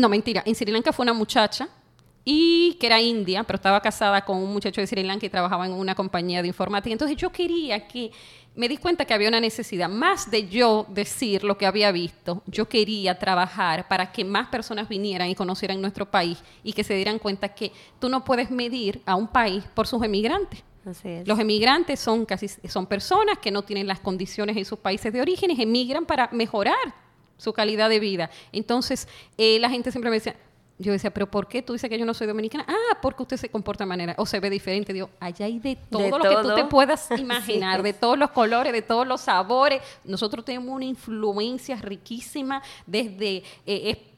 no, 0.00 0.09
mentira. 0.09 0.42
En 0.47 0.54
Sri 0.54 0.73
Lanka 0.73 0.92
fue 0.92 1.04
una 1.04 1.12
muchacha 1.12 1.69
y 2.25 2.76
que 2.80 2.87
era 2.87 3.00
india, 3.00 3.45
pero 3.45 3.57
estaba 3.57 3.80
casada 3.80 4.25
con 4.25 4.38
un 4.38 4.52
muchacho 4.52 4.80
de 4.80 4.87
Sri 4.87 5.02
Lanka 5.02 5.26
y 5.26 5.30
trabajaba 5.30 5.66
en 5.66 5.73
una 5.73 5.95
compañía 5.95 6.42
de 6.42 6.49
informática. 6.49 6.92
Entonces 6.92 7.16
yo 7.16 7.30
quería 7.30 7.87
que, 7.87 8.11
me 8.54 8.69
di 8.69 8.76
cuenta 8.76 9.04
que 9.04 9.14
había 9.14 9.28
una 9.28 9.40
necesidad, 9.40 9.88
más 9.88 10.30
de 10.30 10.49
yo 10.49 10.87
decir 10.88 11.45
lo 11.45 11.57
que 11.57 11.66
había 11.66 11.92
visto, 11.92 12.42
yo 12.47 12.69
quería 12.69 13.19
trabajar 13.19 13.88
para 13.88 14.12
que 14.12 14.25
más 14.25 14.49
personas 14.49 14.88
vinieran 14.88 15.28
y 15.28 15.35
conocieran 15.35 15.80
nuestro 15.80 16.11
país 16.11 16.38
y 16.62 16.73
que 16.73 16.85
se 16.85 16.95
dieran 16.95 17.19
cuenta 17.19 17.49
que 17.49 17.73
tú 17.99 18.09
no 18.09 18.25
puedes 18.25 18.50
medir 18.50 19.02
a 19.07 19.14
un 19.14 19.28
país 19.28 19.64
por 19.75 19.87
sus 19.87 20.02
emigrantes. 20.02 20.62
Los 21.26 21.38
emigrantes 21.38 22.00
son 22.00 22.25
casi 22.25 22.49
son 22.49 22.87
personas 22.87 23.38
que 23.38 23.50
no 23.50 23.62
tienen 23.62 23.87
las 23.87 24.00
condiciones 24.00 24.57
en 24.57 24.64
sus 24.64 24.78
países 24.78 25.12
de 25.12 25.21
origen 25.21 25.50
y 25.50 25.62
emigran 25.62 26.07
para 26.07 26.28
mejorar 26.33 26.95
su 27.41 27.53
calidad 27.53 27.89
de 27.89 27.99
vida. 27.99 28.31
Entonces, 28.53 29.09
eh, 29.39 29.59
la 29.59 29.71
gente 29.71 29.91
siempre 29.91 30.11
me 30.11 30.17
decía, 30.17 30.37
yo 30.81 30.93
decía, 30.93 31.11
pero 31.11 31.31
¿por 31.31 31.47
qué 31.47 31.63
tú 31.63 31.75
dices 31.75 31.91
que 31.91 31.99
yo 31.99 32.07
no 32.07 32.15
soy 32.15 32.27
dominicana? 32.27 32.65
Ah, 32.67 32.99
porque 33.03 33.23
usted 33.23 33.37
se 33.37 33.51
comporta 33.51 33.85
de 33.85 33.89
manera, 33.89 34.15
o 34.17 34.25
se 34.25 34.41
ve 34.41 34.49
diferente. 34.49 34.93
Digo, 34.93 35.11
allá 35.21 35.45
hay 35.47 35.59
de 35.59 35.77
todo 35.77 36.19
lo 36.19 36.25
que 36.25 36.37
tú 36.43 36.55
te 36.55 36.65
puedas 36.65 37.11
imaginar, 37.19 37.83
de 37.83 37.93
todos 37.93 38.19
los 38.19 38.31
colores, 38.31 38.73
de 38.73 38.83
todos 38.83 39.07
los 39.07 39.21
sabores. 39.21 39.83
Nosotros 40.05 40.45
tenemos 40.45 40.75
una 40.75 40.87
influencia 40.87 41.77
riquísima 41.77 42.63
desde 42.87 43.43
eh, 43.67 44.10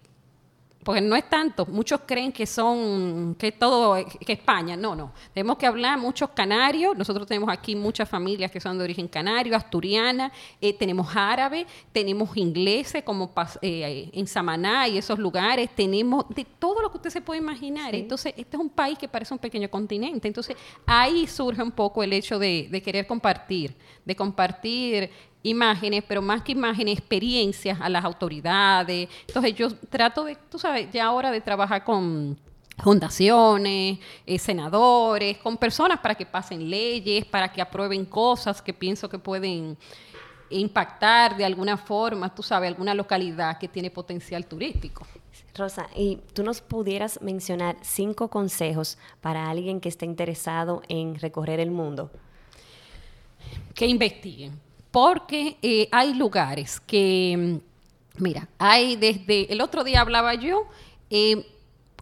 porque 0.82 1.00
no 1.00 1.14
es 1.14 1.28
tanto. 1.28 1.66
Muchos 1.66 2.00
creen 2.06 2.32
que 2.32 2.46
son, 2.46 3.36
que 3.38 3.52
todo, 3.52 3.96
que 4.04 4.32
España. 4.32 4.76
No, 4.76 4.96
no. 4.96 5.12
Tenemos 5.32 5.56
que 5.56 5.66
hablar 5.66 5.98
muchos 5.98 6.30
canarios. 6.30 6.96
Nosotros 6.96 7.26
tenemos 7.26 7.50
aquí 7.50 7.76
muchas 7.76 8.08
familias 8.08 8.50
que 8.50 8.60
son 8.60 8.78
de 8.78 8.84
origen 8.84 9.06
canario, 9.06 9.56
asturiana. 9.56 10.32
Eh, 10.60 10.72
tenemos 10.72 11.14
árabe, 11.14 11.66
tenemos 11.92 12.36
ingleses 12.36 13.04
como 13.04 13.32
eh, 13.60 14.10
en 14.12 14.26
Samaná 14.26 14.88
y 14.88 14.98
esos 14.98 15.18
lugares. 15.18 15.70
Tenemos 15.74 16.28
de 16.30 16.44
todo 16.44 16.82
lo 16.82 16.90
que 16.90 16.96
usted 16.96 17.10
se 17.10 17.20
puede 17.20 17.40
imaginar. 17.40 17.94
Entonces, 17.94 18.34
este 18.36 18.56
es 18.56 18.60
un 18.60 18.70
país 18.70 18.98
que 18.98 19.08
parece 19.08 19.32
un 19.34 19.38
pequeño 19.38 19.70
continente. 19.70 20.26
Entonces, 20.26 20.56
ahí 20.84 21.28
surge 21.28 21.62
un 21.62 21.72
poco 21.72 22.02
el 22.02 22.12
hecho 22.12 22.38
de, 22.40 22.68
de 22.70 22.82
querer 22.82 23.06
compartir, 23.06 23.76
de 24.04 24.16
compartir 24.16 25.10
imágenes, 25.42 26.04
pero 26.06 26.22
más 26.22 26.42
que 26.42 26.52
imágenes, 26.52 26.98
experiencias 26.98 27.80
a 27.80 27.88
las 27.88 28.04
autoridades. 28.04 29.08
Entonces 29.26 29.54
yo 29.54 29.74
trato 29.90 30.24
de, 30.24 30.36
tú 30.50 30.58
sabes, 30.58 30.90
ya 30.92 31.06
ahora 31.06 31.30
de 31.30 31.40
trabajar 31.40 31.84
con 31.84 32.38
fundaciones, 32.78 33.98
eh, 34.26 34.38
senadores, 34.38 35.38
con 35.38 35.56
personas 35.56 36.00
para 36.00 36.14
que 36.14 36.26
pasen 36.26 36.68
leyes, 36.68 37.24
para 37.24 37.52
que 37.52 37.60
aprueben 37.60 38.04
cosas 38.04 38.62
que 38.62 38.72
pienso 38.72 39.08
que 39.08 39.18
pueden 39.18 39.76
impactar 40.50 41.36
de 41.36 41.44
alguna 41.44 41.76
forma, 41.76 42.34
tú 42.34 42.42
sabes, 42.42 42.68
alguna 42.68 42.94
localidad 42.94 43.58
que 43.58 43.68
tiene 43.68 43.90
potencial 43.90 44.46
turístico. 44.46 45.06
Rosa, 45.54 45.86
y 45.96 46.18
tú 46.32 46.42
nos 46.42 46.60
pudieras 46.60 47.20
mencionar 47.20 47.76
cinco 47.82 48.28
consejos 48.28 48.98
para 49.20 49.50
alguien 49.50 49.80
que 49.80 49.88
esté 49.88 50.06
interesado 50.06 50.82
en 50.88 51.18
recorrer 51.18 51.60
el 51.60 51.70
mundo. 51.70 52.10
Que 53.74 53.86
investiguen 53.86 54.58
porque 54.92 55.56
eh, 55.62 55.88
hay 55.90 56.14
lugares 56.14 56.78
que, 56.78 57.60
mm, 58.18 58.22
mira, 58.22 58.48
hay 58.58 58.94
desde, 58.94 59.52
el 59.52 59.60
otro 59.60 59.82
día 59.82 60.02
hablaba 60.02 60.34
yo, 60.34 60.68
eh, 61.10 61.46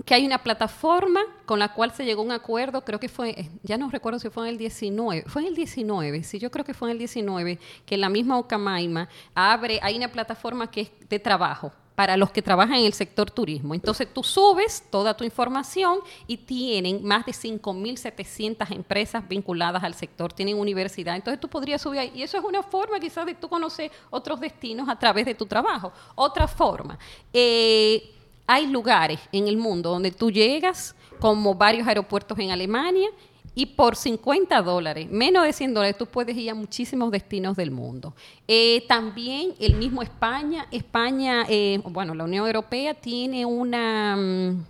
que 0.05 0.15
hay 0.15 0.27
una 0.27 0.43
plataforma 0.43 1.21
con 1.47 1.59
la 1.59 1.73
cual 1.73 1.93
se 1.93 2.05
llegó 2.05 2.23
a 2.23 2.25
un 2.25 2.33
acuerdo, 2.33 2.85
creo 2.85 2.99
que 2.99 3.09
fue, 3.09 3.31
eh, 3.31 3.51
ya 3.63 3.79
no 3.79 3.91
recuerdo 3.91 4.19
si 4.19 4.29
fue 4.29 4.45
en 4.45 4.51
el 4.51 4.59
19, 4.59 5.25
fue 5.27 5.43
en 5.43 5.49
el 5.49 5.55
19, 5.55 6.25
sí, 6.25 6.39
yo 6.39 6.51
creo 6.51 6.65
que 6.65 6.75
fue 6.75 6.89
en 6.89 6.93
el 6.93 6.99
19, 6.99 7.59
que 7.87 7.97
la 7.97 8.09
misma 8.09 8.39
Ocamaima 8.39 9.09
abre, 9.35 9.79
hay 9.83 9.97
una 9.97 10.09
plataforma 10.09 10.71
que 10.71 10.83
es 10.83 10.91
de 11.09 11.19
trabajo, 11.19 11.73
para 12.01 12.17
los 12.17 12.31
que 12.31 12.41
trabajan 12.41 12.77
en 12.77 12.87
el 12.87 12.95
sector 12.95 13.31
turismo. 13.31 13.75
Entonces 13.75 14.09
tú 14.11 14.25
subes 14.25 14.83
toda 14.89 15.15
tu 15.15 15.23
información 15.23 15.99
y 16.27 16.39
tienen 16.39 17.05
más 17.05 17.27
de 17.27 17.33
5.700 17.33 18.71
empresas 18.75 19.29
vinculadas 19.29 19.85
al 19.85 19.93
sector, 19.93 20.33
tienen 20.33 20.57
universidad. 20.57 21.15
Entonces 21.15 21.39
tú 21.39 21.49
podrías 21.49 21.83
subir 21.83 22.01
ahí. 22.01 22.13
Y 22.15 22.23
eso 22.23 22.39
es 22.39 22.45
una 22.45 22.63
forma 22.63 22.99
quizás 22.99 23.27
de 23.27 23.35
tú 23.35 23.51
conocer 23.51 23.93
otros 24.09 24.41
destinos 24.41 24.89
a 24.89 24.99
través 24.99 25.27
de 25.27 25.35
tu 25.35 25.45
trabajo. 25.45 25.93
Otra 26.15 26.49
forma, 26.49 26.99
eh, 27.35 28.15
hay 28.47 28.67
lugares 28.69 29.21
en 29.31 29.47
el 29.47 29.59
mundo 29.59 29.91
donde 29.91 30.11
tú 30.11 30.31
llegas, 30.31 30.97
como 31.19 31.55
varios 31.55 31.87
aeropuertos 31.87 32.39
en 32.39 32.51
Alemania, 32.51 33.11
y 33.55 33.67
por 33.67 33.97
50 33.97 34.63
dólares, 34.63 35.09
menos 35.11 35.45
de 35.45 35.53
100 35.53 35.75
dólares, 35.75 35.99
tú 35.99 36.07
puedes 36.07 36.37
ir 36.37 36.51
a 36.51 36.55
muchísimos 36.55 37.11
destinos 37.11 37.57
del 37.57 37.71
mundo. 37.71 38.15
Eh, 38.47 38.85
también 38.89 39.55
el 39.59 39.75
mismo 39.75 40.03
España, 40.03 40.67
España, 40.71 41.45
eh, 41.49 41.81
bueno, 41.85 42.15
la 42.15 42.25
Unión 42.25 42.47
Europea 42.47 42.95
tiene 42.95 43.45
una, 43.45 44.17
mm, 44.17 44.65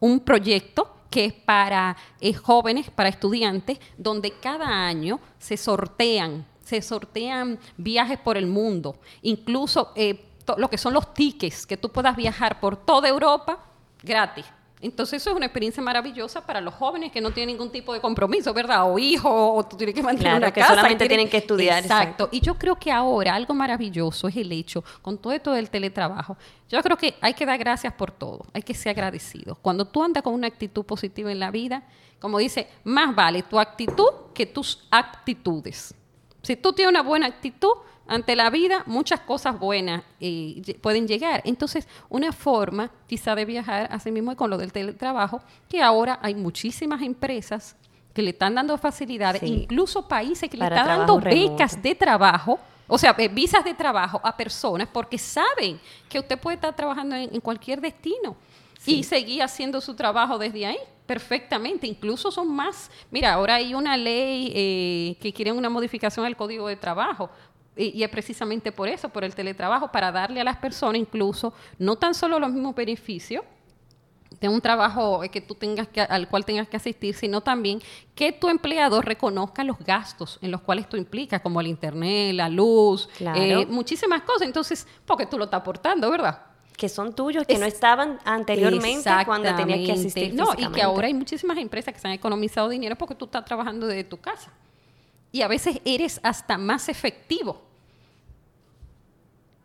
un 0.00 0.20
proyecto 0.20 0.90
que 1.10 1.26
es 1.26 1.32
para 1.32 1.96
eh, 2.20 2.32
jóvenes, 2.32 2.90
para 2.90 3.08
estudiantes, 3.08 3.78
donde 3.96 4.32
cada 4.32 4.66
año 4.86 5.20
se 5.38 5.56
sortean, 5.56 6.44
se 6.64 6.82
sortean 6.82 7.58
viajes 7.76 8.18
por 8.18 8.36
el 8.36 8.46
mundo, 8.46 8.96
incluso 9.22 9.92
lo 10.56 10.68
que 10.68 10.78
son 10.78 10.94
los 10.94 11.14
tickets, 11.14 11.66
que 11.66 11.76
tú 11.76 11.90
puedas 11.90 12.16
viajar 12.16 12.58
por 12.58 12.76
toda 12.76 13.08
Europa 13.08 13.64
gratis 14.02 14.44
entonces 14.84 15.22
eso 15.22 15.30
es 15.30 15.36
una 15.36 15.46
experiencia 15.46 15.82
maravillosa 15.82 16.44
para 16.44 16.60
los 16.60 16.74
jóvenes 16.74 17.10
que 17.10 17.20
no 17.20 17.30
tienen 17.30 17.56
ningún 17.56 17.70
tipo 17.70 17.92
de 17.92 18.00
compromiso, 18.00 18.52
¿verdad? 18.52 18.90
O 18.90 18.98
hijo, 18.98 19.54
o 19.54 19.64
tú 19.64 19.76
tienes 19.76 19.94
que 19.94 20.02
mantener 20.02 20.32
claro, 20.32 20.44
una 20.44 20.52
que 20.52 20.62
solamente 20.62 21.08
tienen 21.08 21.28
que 21.28 21.38
estudiar. 21.38 21.82
Exacto. 21.82 22.28
Y 22.30 22.40
yo 22.40 22.54
creo 22.54 22.76
que 22.76 22.92
ahora 22.92 23.34
algo 23.34 23.54
maravilloso 23.54 24.28
es 24.28 24.36
el 24.36 24.52
hecho, 24.52 24.84
con 25.02 25.18
todo 25.18 25.32
esto 25.32 25.52
del 25.52 25.70
teletrabajo, 25.70 26.36
yo 26.68 26.82
creo 26.82 26.96
que 26.96 27.14
hay 27.20 27.34
que 27.34 27.46
dar 27.46 27.58
gracias 27.58 27.92
por 27.94 28.10
todo, 28.10 28.44
hay 28.52 28.62
que 28.62 28.74
ser 28.74 28.90
agradecidos. 28.90 29.58
Cuando 29.58 29.86
tú 29.86 30.02
andas 30.02 30.22
con 30.22 30.34
una 30.34 30.46
actitud 30.46 30.84
positiva 30.84 31.32
en 31.32 31.38
la 31.38 31.50
vida, 31.50 31.84
como 32.18 32.38
dice, 32.38 32.68
más 32.84 33.14
vale 33.14 33.42
tu 33.42 33.58
actitud 33.58 34.10
que 34.34 34.46
tus 34.46 34.86
actitudes. 34.90 35.94
Si 36.44 36.56
tú 36.56 36.72
tienes 36.72 36.92
una 36.92 37.02
buena 37.02 37.26
actitud, 37.26 37.72
ante 38.06 38.36
la 38.36 38.50
vida 38.50 38.82
muchas 38.86 39.20
cosas 39.20 39.58
buenas 39.58 40.02
eh, 40.20 40.78
pueden 40.80 41.08
llegar. 41.08 41.40
Entonces, 41.44 41.88
una 42.08 42.32
forma 42.32 42.90
quizá 43.06 43.34
de 43.34 43.44
viajar, 43.44 43.88
así 43.90 44.12
mismo 44.12 44.36
con 44.36 44.50
lo 44.50 44.58
del 44.58 44.72
teletrabajo, 44.72 45.40
que 45.68 45.82
ahora 45.82 46.18
hay 46.22 46.34
muchísimas 46.34 47.00
empresas 47.02 47.76
que 48.12 48.22
le 48.22 48.30
están 48.30 48.54
dando 48.54 48.76
facilidades, 48.78 49.42
incluso 49.42 50.06
países 50.06 50.48
que 50.48 50.56
le 50.56 50.64
están 50.64 50.86
dando 50.86 51.18
becas 51.18 51.82
de 51.82 51.94
trabajo 51.94 52.60
O 52.86 52.98
sea, 52.98 53.14
eh, 53.18 53.28
visas 53.28 53.64
de 53.64 53.74
trabajo 53.74 54.20
a 54.22 54.36
personas 54.36 54.86
porque 54.92 55.18
saben 55.18 55.80
que 56.08 56.18
usted 56.18 56.38
puede 56.38 56.56
estar 56.56 56.76
trabajando 56.76 57.16
en, 57.16 57.34
en 57.34 57.40
cualquier 57.40 57.80
destino 57.80 58.36
y 58.86 59.02
seguir 59.02 59.42
haciendo 59.42 59.80
su 59.80 59.94
trabajo 59.94 60.36
desde 60.36 60.66
ahí 60.66 60.78
perfectamente. 61.06 61.86
Incluso 61.86 62.30
son 62.30 62.54
más. 62.54 62.90
Mira, 63.10 63.32
ahora 63.34 63.56
hay 63.56 63.74
una 63.74 63.96
ley 63.96 64.52
eh, 64.54 65.16
que 65.20 65.32
quiere 65.32 65.52
una 65.52 65.70
modificación 65.70 66.24
al 66.26 66.36
código 66.36 66.68
de 66.68 66.76
trabajo. 66.76 67.30
Y, 67.76 68.02
es 68.02 68.08
precisamente 68.08 68.70
por 68.70 68.88
eso, 68.88 69.08
por 69.08 69.24
el 69.24 69.34
teletrabajo, 69.34 69.90
para 69.90 70.12
darle 70.12 70.40
a 70.40 70.44
las 70.44 70.56
personas 70.58 71.00
incluso 71.00 71.52
no 71.78 71.96
tan 71.96 72.14
solo 72.14 72.38
los 72.38 72.52
mismos 72.52 72.74
beneficios, 72.74 73.44
de 74.40 74.48
un 74.48 74.60
trabajo 74.60 75.20
que 75.30 75.40
tú 75.40 75.54
tengas 75.54 75.86
que, 75.88 76.00
al 76.00 76.28
cual 76.28 76.44
tengas 76.44 76.68
que 76.68 76.76
asistir, 76.76 77.14
sino 77.14 77.40
también 77.40 77.80
que 78.16 78.32
tu 78.32 78.48
empleador 78.48 79.04
reconozca 79.04 79.62
los 79.62 79.78
gastos 79.78 80.38
en 80.42 80.50
los 80.50 80.60
cuales 80.60 80.88
tú 80.88 80.96
implicas, 80.96 81.40
como 81.40 81.60
el 81.60 81.68
internet, 81.68 82.34
la 82.34 82.48
luz, 82.48 83.08
Claro. 83.16 83.40
eh, 83.40 83.66
muchísimas 83.66 84.22
cosas. 84.22 84.42
Entonces, 84.42 84.86
porque 85.06 85.26
tú 85.26 85.38
lo 85.38 85.44
estás 85.44 85.60
aportando, 85.60 86.10
¿verdad? 86.10 86.53
Que 86.76 86.88
son 86.88 87.14
tuyos, 87.14 87.46
que 87.46 87.54
Es- 87.54 87.60
no 87.60 87.66
estaban 87.66 88.18
anteriormente 88.24 89.08
cuando 89.26 89.54
tenías 89.54 89.80
que 89.86 89.92
asistir. 89.92 90.34
No, 90.34 90.52
y 90.58 90.66
que 90.68 90.82
ahora 90.82 91.06
hay 91.06 91.14
muchísimas 91.14 91.56
empresas 91.58 91.94
que 91.94 92.00
se 92.00 92.08
han 92.08 92.14
economizado 92.14 92.68
dinero 92.68 92.96
porque 92.96 93.14
tú 93.14 93.26
estás 93.26 93.44
trabajando 93.44 93.86
desde 93.86 94.04
tu 94.04 94.16
casa. 94.16 94.50
Y 95.30 95.42
a 95.42 95.48
veces 95.48 95.80
eres 95.84 96.20
hasta 96.22 96.58
más 96.58 96.88
efectivo. 96.88 97.60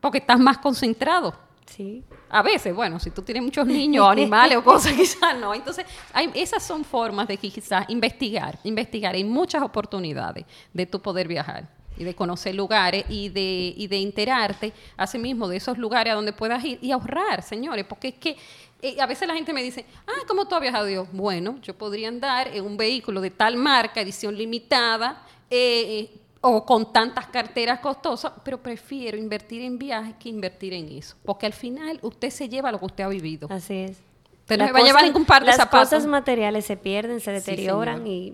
Porque 0.01 0.19
estás 0.19 0.39
más 0.39 0.57
concentrado. 0.59 1.33
Sí. 1.65 2.03
A 2.29 2.41
veces, 2.41 2.73
bueno, 2.75 2.99
si 2.99 3.11
tú 3.11 3.21
tienes 3.21 3.43
muchos 3.43 3.65
niños 3.67 4.05
o 4.05 4.09
animales 4.09 4.57
o 4.57 4.63
cosas, 4.63 4.93
quizás 4.93 5.37
no. 5.37 5.53
Entonces, 5.53 5.85
hay, 6.13 6.31
esas 6.35 6.63
son 6.63 6.83
formas 6.85 7.27
de 7.27 7.37
que 7.37 7.49
quizás 7.49 7.87
investigar, 7.89 8.57
investigar. 8.63 9.13
Hay 9.15 9.23
muchas 9.23 9.61
oportunidades 9.61 10.45
de 10.73 10.85
tú 10.85 10.99
poder 11.01 11.27
viajar 11.27 11.67
y 11.99 12.03
de 12.03 12.15
conocer 12.15 12.55
lugares 12.55 13.05
y 13.09 13.29
de, 13.29 13.73
y 13.77 13.87
de 13.87 14.01
enterarte, 14.01 14.73
asimismo, 14.97 15.47
de 15.47 15.57
esos 15.57 15.77
lugares 15.77 16.13
a 16.13 16.15
donde 16.15 16.33
puedas 16.33 16.63
ir 16.63 16.79
y 16.81 16.91
ahorrar, 16.91 17.43
señores, 17.43 17.85
porque 17.85 18.07
es 18.07 18.13
que 18.15 18.37
eh, 18.81 18.95
a 18.99 19.05
veces 19.05 19.27
la 19.27 19.35
gente 19.35 19.53
me 19.53 19.61
dice, 19.61 19.85
ah, 20.07 20.23
¿cómo 20.27 20.47
tú 20.47 20.55
has 20.55 20.61
viajado? 20.61 20.89
Yo, 20.89 21.05
bueno, 21.11 21.59
yo 21.61 21.77
podría 21.77 22.07
andar 22.07 22.47
en 22.47 22.65
un 22.65 22.77
vehículo 22.77 23.19
de 23.19 23.29
tal 23.29 23.57
marca, 23.57 23.99
edición 23.99 24.35
limitada, 24.37 25.21
eh, 25.49 26.09
eh, 26.11 26.19
o 26.41 26.65
con 26.65 26.93
tantas 26.93 27.27
carteras 27.27 27.81
costosas, 27.81 28.31
pero 28.45 28.63
prefiero 28.63 29.17
invertir 29.17 29.61
en 29.61 29.77
viajes 29.77 30.15
que 30.17 30.29
invertir 30.29 30.73
en 30.73 30.89
eso. 30.89 31.17
Porque 31.25 31.45
al 31.45 31.53
final 31.53 31.99
usted 32.01 32.29
se 32.29 32.47
lleva 32.47 32.71
lo 32.71 32.79
que 32.79 32.85
usted 32.85 33.03
ha 33.03 33.09
vivido. 33.09 33.49
Así 33.51 33.73
es. 33.73 34.08
La 34.57 34.67
se 34.67 34.71
va 34.73 34.79
a 34.79 34.83
llevar 34.83 35.03
ningún 35.05 35.25
par 35.25 35.41
de 35.41 35.47
las 35.47 35.57
zapatos. 35.57 35.89
cosas 35.89 36.05
materiales 36.07 36.65
se 36.65 36.77
pierden, 36.77 37.19
se 37.19 37.31
deterioran 37.31 38.05
y 38.07 38.33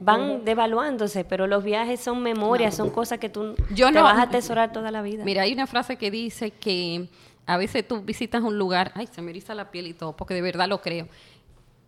van 0.00 0.44
devaluándose, 0.44 1.24
pero 1.24 1.46
los 1.46 1.62
viajes 1.64 2.00
son 2.00 2.22
memorias, 2.22 2.74
son 2.76 2.90
cosas 2.90 3.18
que 3.18 3.28
tú 3.28 3.54
Yo 3.74 3.86
te 3.88 3.92
no- 3.92 4.02
vas 4.04 4.18
a 4.18 4.22
atesorar 4.22 4.72
toda 4.72 4.90
la 4.90 5.02
vida. 5.02 5.24
Mira, 5.24 5.42
hay 5.42 5.52
una 5.52 5.66
frase 5.66 5.96
que 5.96 6.10
dice 6.10 6.50
que 6.52 7.08
a 7.46 7.56
veces 7.56 7.86
tú 7.86 8.00
visitas 8.02 8.42
un 8.42 8.56
lugar, 8.58 8.92
ay, 8.94 9.06
se 9.08 9.20
me 9.22 9.30
eriza 9.30 9.54
la 9.54 9.70
piel 9.70 9.86
y 9.88 9.94
todo, 9.94 10.16
porque 10.16 10.34
de 10.34 10.42
verdad 10.42 10.68
lo 10.68 10.80
creo, 10.80 11.08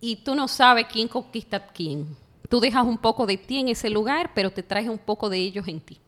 y 0.01 0.17
tú 0.17 0.35
no 0.35 0.49
sabes 0.49 0.87
quién 0.91 1.07
conquista 1.09 1.59
a 1.59 1.67
quién. 1.69 2.17
Tú 2.49 2.61
dejas 2.61 2.85
un 2.85 2.99
poco 2.99 3.25
de 3.27 3.37
ti 3.39 3.61
en 3.61 3.69
ese 3.69 3.89
lugar, 3.89 4.33
pero 4.35 4.51
te 4.51 4.63
traes 4.63 4.89
un 4.89 4.99
poco 4.99 5.31
de 5.31 5.39
ellos 5.39 5.67
en 5.69 5.81
ti. 5.81 5.99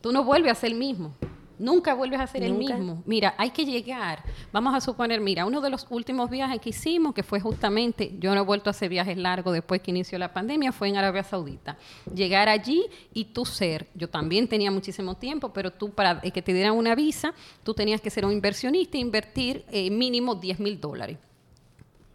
Tú 0.00 0.10
no 0.12 0.24
vuelves 0.24 0.52
a 0.52 0.54
ser 0.54 0.72
el 0.72 0.78
mismo. 0.78 1.14
Nunca 1.58 1.94
vuelves 1.94 2.20
a 2.20 2.26
ser 2.26 2.42
el 2.42 2.54
mismo. 2.54 3.02
Mira, 3.06 3.34
hay 3.38 3.50
que 3.50 3.64
llegar. 3.64 4.22
Vamos 4.52 4.74
a 4.74 4.80
suponer, 4.80 5.20
mira, 5.20 5.46
uno 5.46 5.60
de 5.60 5.70
los 5.70 5.86
últimos 5.90 6.30
viajes 6.30 6.60
que 6.60 6.70
hicimos, 6.70 7.14
que 7.14 7.22
fue 7.22 7.40
justamente, 7.40 8.14
yo 8.18 8.34
no 8.34 8.40
he 8.40 8.44
vuelto 8.44 8.70
a 8.70 8.72
hacer 8.72 8.88
viajes 8.88 9.16
largos 9.16 9.52
después 9.52 9.80
que 9.80 9.90
inició 9.90 10.18
la 10.18 10.32
pandemia, 10.32 10.72
fue 10.72 10.88
en 10.88 10.96
Arabia 10.96 11.22
Saudita. 11.22 11.76
Llegar 12.12 12.48
allí 12.48 12.84
y 13.12 13.26
tú 13.26 13.44
ser, 13.44 13.88
yo 13.94 14.08
también 14.08 14.48
tenía 14.48 14.70
muchísimo 14.70 15.16
tiempo, 15.16 15.52
pero 15.52 15.70
tú 15.70 15.90
para 15.90 16.20
eh, 16.22 16.30
que 16.30 16.42
te 16.42 16.52
dieran 16.52 16.74
una 16.74 16.94
visa, 16.94 17.34
tú 17.62 17.74
tenías 17.74 18.00
que 18.00 18.10
ser 18.10 18.24
un 18.24 18.32
inversionista 18.32 18.96
e 18.96 19.00
invertir 19.00 19.64
eh, 19.70 19.90
mínimo 19.90 20.34
10 20.34 20.60
mil 20.60 20.80
dólares. 20.80 21.18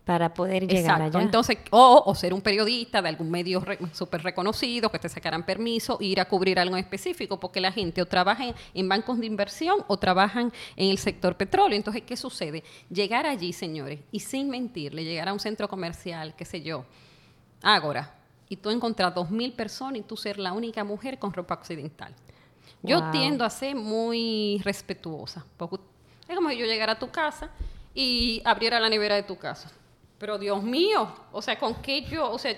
Para 0.10 0.34
poder 0.34 0.66
llegar 0.66 1.02
Exacto. 1.02 1.18
allá. 1.20 1.22
Entonces, 1.22 1.60
o, 1.70 2.02
o 2.04 2.16
ser 2.16 2.34
un 2.34 2.42
periodista 2.42 3.00
de 3.00 3.10
algún 3.10 3.30
medio 3.30 3.60
re- 3.60 3.78
súper 3.94 4.24
reconocido, 4.24 4.90
que 4.90 4.98
te 4.98 5.08
sacaran 5.08 5.46
permiso, 5.46 6.00
e 6.02 6.06
ir 6.06 6.20
a 6.20 6.26
cubrir 6.26 6.58
algo 6.58 6.76
en 6.76 6.84
específico, 6.84 7.40
porque 7.40 7.62
la 7.62 7.72
gente 7.72 8.02
o 8.02 8.08
trabaja 8.08 8.48
en, 8.48 8.56
en 8.74 8.90
bancos 8.90 9.20
de 9.20 9.28
inversión 9.28 9.86
o 9.88 9.98
trabajan 9.98 10.52
en 10.76 10.90
el 10.90 10.98
sector 10.98 11.36
petróleo. 11.38 11.78
Entonces, 11.78 12.02
¿qué 12.02 12.18
sucede? 12.18 12.64
Llegar 12.90 13.28
allí, 13.28 13.54
señores, 13.54 14.00
y 14.12 14.20
sin 14.22 14.50
mentirle, 14.50 15.04
llegar 15.04 15.28
a 15.30 15.34
un 15.34 15.40
centro 15.40 15.68
comercial, 15.68 16.34
qué 16.36 16.44
sé 16.44 16.64
yo, 16.64 16.86
Ágora, 17.62 18.12
y 18.50 18.56
tú 18.56 18.72
encontrar 18.72 19.14
dos 19.14 19.30
mil 19.30 19.54
personas 19.54 20.00
y 20.00 20.02
tú 20.02 20.18
ser 20.18 20.40
la 20.40 20.54
única 20.54 20.84
mujer 20.84 21.20
con 21.20 21.32
ropa 21.32 21.54
occidental. 21.54 22.16
Yo 22.82 23.12
tiendo 23.12 23.46
a 23.46 23.50
ser 23.52 23.76
muy 23.76 24.60
respetuosa, 24.64 25.46
porque 25.56 25.76
es 26.28 26.36
como 26.36 26.50
si 26.50 26.58
yo 26.58 26.66
llegara 26.66 26.94
a 26.94 26.98
tu 26.98 27.12
casa 27.12 27.52
y 27.94 28.42
abriera 28.44 28.80
la 28.80 28.90
nevera 28.90 29.14
de 29.14 29.22
tu 29.22 29.38
casa. 29.38 29.72
Pero 30.20 30.38
Dios 30.38 30.62
mío, 30.62 31.12
o 31.32 31.42
sea, 31.42 31.58
¿con 31.58 31.76
qué 31.82 32.02
yo, 32.04 32.30
o 32.30 32.38
sea, 32.38 32.54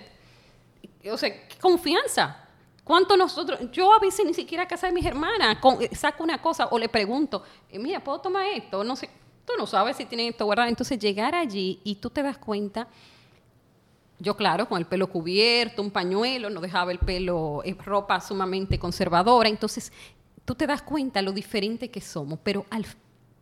o 1.12 1.17
sea, 1.17 1.47
qué 1.47 1.58
confianza? 1.60 2.38
¿Cuánto 2.84 3.15
nosotros, 3.15 3.60
yo 3.71 3.93
a 3.93 4.00
veces 4.00 4.26
ni 4.26 4.34
siquiera 4.34 4.63
a 4.63 4.67
casa 4.67 4.88
de 4.88 4.93
mis 4.93 5.06
hermanas, 5.06 5.58
con- 5.60 5.82
eh, 5.82 5.95
saco 5.95 6.24
una 6.24 6.41
cosa 6.41 6.67
o 6.71 6.80
le 6.80 6.89
pregunto, 6.89 7.43
eh, 7.69 7.78
mira, 7.80 8.04
¿puedo 8.04 8.19
tomar 8.19 8.47
esto? 8.47 8.84
No 8.84 8.95
sé, 8.95 9.10
tú 9.45 9.54
no 9.58 9.67
sabes 9.67 9.95
si 9.97 10.06
tienen 10.06 10.30
esto 10.30 10.45
guardado. 10.45 10.67
Entonces 10.67 10.97
llegar 11.00 11.36
allí 11.36 11.80
y 11.84 11.95
tú 11.95 12.10
te 12.10 12.24
das 12.24 12.38
cuenta 12.38 12.88
yo, 14.19 14.38
claro, 14.38 14.67
con 14.69 14.78
el 14.78 14.86
pelo 14.86 15.08
cubierto, 15.08 15.82
un 15.82 15.89
pañuelo, 15.89 16.50
no 16.52 16.62
dejaba 16.62 16.91
el 16.91 17.00
pelo, 17.00 17.62
eh, 17.65 17.76
ropa 17.84 18.19
sumamente 18.21 18.78
conservadora. 18.78 19.50
Entonces, 19.50 19.91
tú 20.45 20.54
te 20.54 20.67
das 20.67 20.84
cuenta 20.84 21.24
lo 21.24 21.32
diferente 21.32 21.89
que 21.89 22.02
somos, 22.02 22.38
pero 22.43 22.65
al 22.69 22.86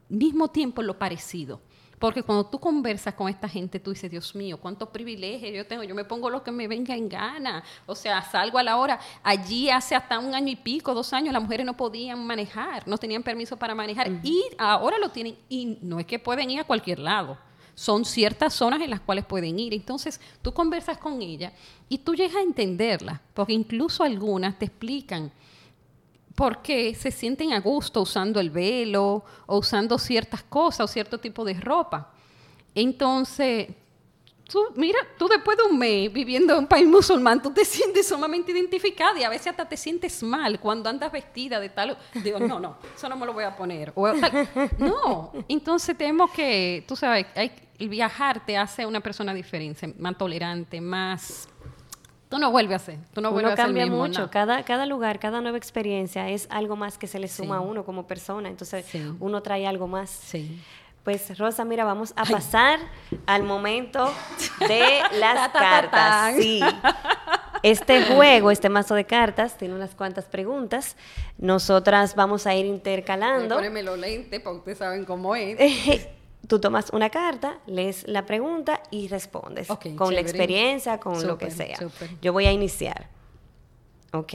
mismo 0.08 0.48
tiempo 0.48 0.82
lo 0.82 0.98
parecido. 0.98 1.60
Porque 2.00 2.24
cuando 2.24 2.46
tú 2.46 2.60
conversas 2.60 3.14
con 3.14 3.28
esta 3.28 3.48
gente, 3.50 3.80
tú 3.80 3.92
dices, 3.92 4.10
Dios 4.10 4.34
mío, 4.34 4.58
cuántos 4.58 4.88
privilegios 4.90 5.54
yo 5.54 5.68
tengo. 5.68 5.84
Yo 5.84 5.94
me 5.94 6.06
pongo 6.06 6.30
lo 6.30 6.42
que 6.42 6.52
me 6.52 6.68
venga 6.68 6.96
en 6.96 7.10
gana. 7.10 7.62
O 7.86 7.94
sea, 7.94 8.22
salgo 8.24 8.58
a 8.58 8.64
la 8.64 8.78
hora. 8.78 9.00
Allí 9.22 9.70
hace 9.70 9.96
hasta 9.96 10.18
un 10.18 10.34
año 10.34 10.48
y 10.48 10.56
pico, 10.56 10.94
dos 10.94 11.12
años, 11.12 11.34
las 11.34 11.44
mujeres 11.44 11.66
no 11.66 11.76
podían 11.76 12.26
manejar, 12.26 12.88
no 12.88 12.98
tenían 12.98 13.22
permiso 13.22 13.58
para 13.58 13.76
manejar. 13.76 14.10
Y 14.24 14.42
ahora 14.58 14.98
lo 14.98 15.10
tienen. 15.10 15.38
Y 15.50 15.78
no 15.82 16.00
es 16.00 16.06
que 16.06 16.20
pueden 16.20 16.50
ir 16.50 16.62
a 16.62 16.64
cualquier 16.64 17.00
lado 17.00 17.38
son 17.76 18.04
ciertas 18.04 18.54
zonas 18.54 18.82
en 18.82 18.90
las 18.90 19.00
cuales 19.00 19.24
pueden 19.24 19.58
ir. 19.58 19.74
Entonces, 19.74 20.20
tú 20.42 20.54
conversas 20.54 20.98
con 20.98 21.22
ella 21.22 21.54
y 21.88 22.00
tú 22.00 22.14
llegas 22.14 22.36
a 22.36 22.42
entenderla, 22.42 23.22
porque 23.34 23.54
incluso 23.54 24.04
algunas 24.04 24.60
te 24.60 24.66
explican 24.66 25.32
por 26.36 26.62
qué 26.62 26.96
se 26.96 27.12
sienten 27.12 27.54
a 27.54 27.60
gusto 27.60 28.02
usando 28.02 28.39
el 28.39 28.50
velo 28.50 29.24
o 29.46 29.58
usando 29.58 29.98
ciertas 29.98 30.44
cosas 30.44 30.82
o 30.82 30.88
cierto 30.88 31.18
tipo 31.20 31.44
de 31.44 31.54
ropa. 31.56 32.12
Entonces, 32.76 33.68
tú, 34.50 34.60
mira, 34.76 35.00
tú 35.18 35.28
después 35.28 35.58
de 35.58 35.63
un 35.63 35.78
mes 35.78 36.12
viviendo 36.12 36.54
en 36.54 36.60
un 36.60 36.68
país 36.68 36.88
musulmán, 36.88 37.42
tú 37.42 37.52
te 37.52 37.63
sientes 37.63 38.08
sumamente 38.08 38.52
identificada 38.52 39.20
y 39.20 39.24
a 39.24 39.30
veces 39.30 39.48
hasta 39.48 39.68
te 39.68 39.78
sientes 39.78 40.24
mal 40.24 40.60
cuando 40.60 40.89
andas 40.89 41.12
vestida 41.12 41.60
de 41.60 41.70
tal. 41.70 41.98
Digo, 42.24 42.39
no, 42.39 42.60
no, 42.60 42.78
eso 42.96 43.08
no 43.10 43.15
me 43.15 43.26
lo 43.26 43.34
voy 43.34 43.44
a 43.44 43.56
poner. 43.56 43.92
O 43.96 44.12
tal. 44.12 44.50
No, 44.78 45.32
entonces 45.48 45.98
tenemos 45.98 46.32
que, 46.32 46.84
tú 46.88 46.96
sabes, 46.96 47.28
hay, 47.36 47.52
el 47.78 47.89
viajar 47.89 48.46
te 48.46 48.58
hace 48.58 48.86
una 48.86 49.00
persona 49.00 49.34
diferente, 49.34 49.94
más 49.98 50.18
tolerante, 50.18 50.82
más... 50.82 51.48
Tú 52.30 52.38
no 52.38 52.52
vuelves 52.52 52.76
a 52.82 52.86
ser, 52.86 53.00
tú 53.13 53.22
no 53.22 53.32
vuelves 53.32 53.48
uno 53.50 53.54
a 53.54 53.56
ser 53.58 53.65
cambia 53.65 53.84
mismo, 53.86 53.98
mucho, 54.06 54.22
no. 54.22 54.30
cada, 54.32 54.63
cada 54.63 54.86
lugar, 54.86 55.18
cada 55.20 55.42
nueva 55.42 55.58
experiencia 55.58 56.30
es 56.30 56.48
algo 56.52 56.76
más 56.76 56.98
que 57.00 57.08
se 57.08 57.18
le 57.20 57.28
suma 57.28 57.58
Sí. 57.58 57.63
a 57.63 57.68
uno 57.68 57.84
como 57.84 58.06
persona, 58.06 58.50
entonces 58.50 58.86
Sí. 58.86 59.04
uno 59.20 59.42
trae 59.42 59.65
algo 59.65 59.88
más. 59.88 60.10
Sí. 60.12 60.62
Pues 61.04 61.38
Rosa, 61.39 61.65
mira, 61.65 61.86
vamos 61.86 62.13
a 62.15 62.26
pasar 62.26 62.80
al 63.26 63.44
momento 63.44 64.13
de 64.68 65.00
las 65.20 65.36
Ta, 65.36 65.52
ta, 65.52 65.54
ta, 65.54 65.60
cartas. 65.60 66.36
Sí. 66.36 66.60
Este 67.63 68.06
juego, 68.06 68.52
este 68.52 68.70
mazo 68.70 68.94
de 68.96 69.06
cartas, 69.06 69.58
tiene 69.58 69.74
unas 69.74 69.96
cuantas 69.96 70.26
preguntas. 70.26 70.96
Nosotras 71.39 72.15
vamos 72.15 72.46
a 72.48 72.54
ir 72.54 72.65
intercalando. 72.65 73.56
Poneme 73.56 73.82
los 73.82 73.98
lentes 73.98 74.39
porque 74.42 74.60
ustedes 74.60 74.78
saben 74.78 75.04
cómo 75.06 75.36
es. 75.36 75.58
Tú 76.47 76.60
tomas 76.60 76.89
una 76.91 77.10
carta, 77.10 77.60
lees 77.67 78.08
la 78.08 78.25
pregunta 78.25 78.82
y 78.91 79.08
respondes. 79.08 79.67
Con 79.95 80.13
la 80.13 80.21
experiencia, 80.21 80.99
con 80.99 81.25
lo 81.25 81.38
que 81.38 81.52
sea. 81.52 81.78
Yo 82.21 82.34
voy 82.34 82.45
a 82.45 82.52
iniciar. 82.52 83.10
Ok. 84.13 84.34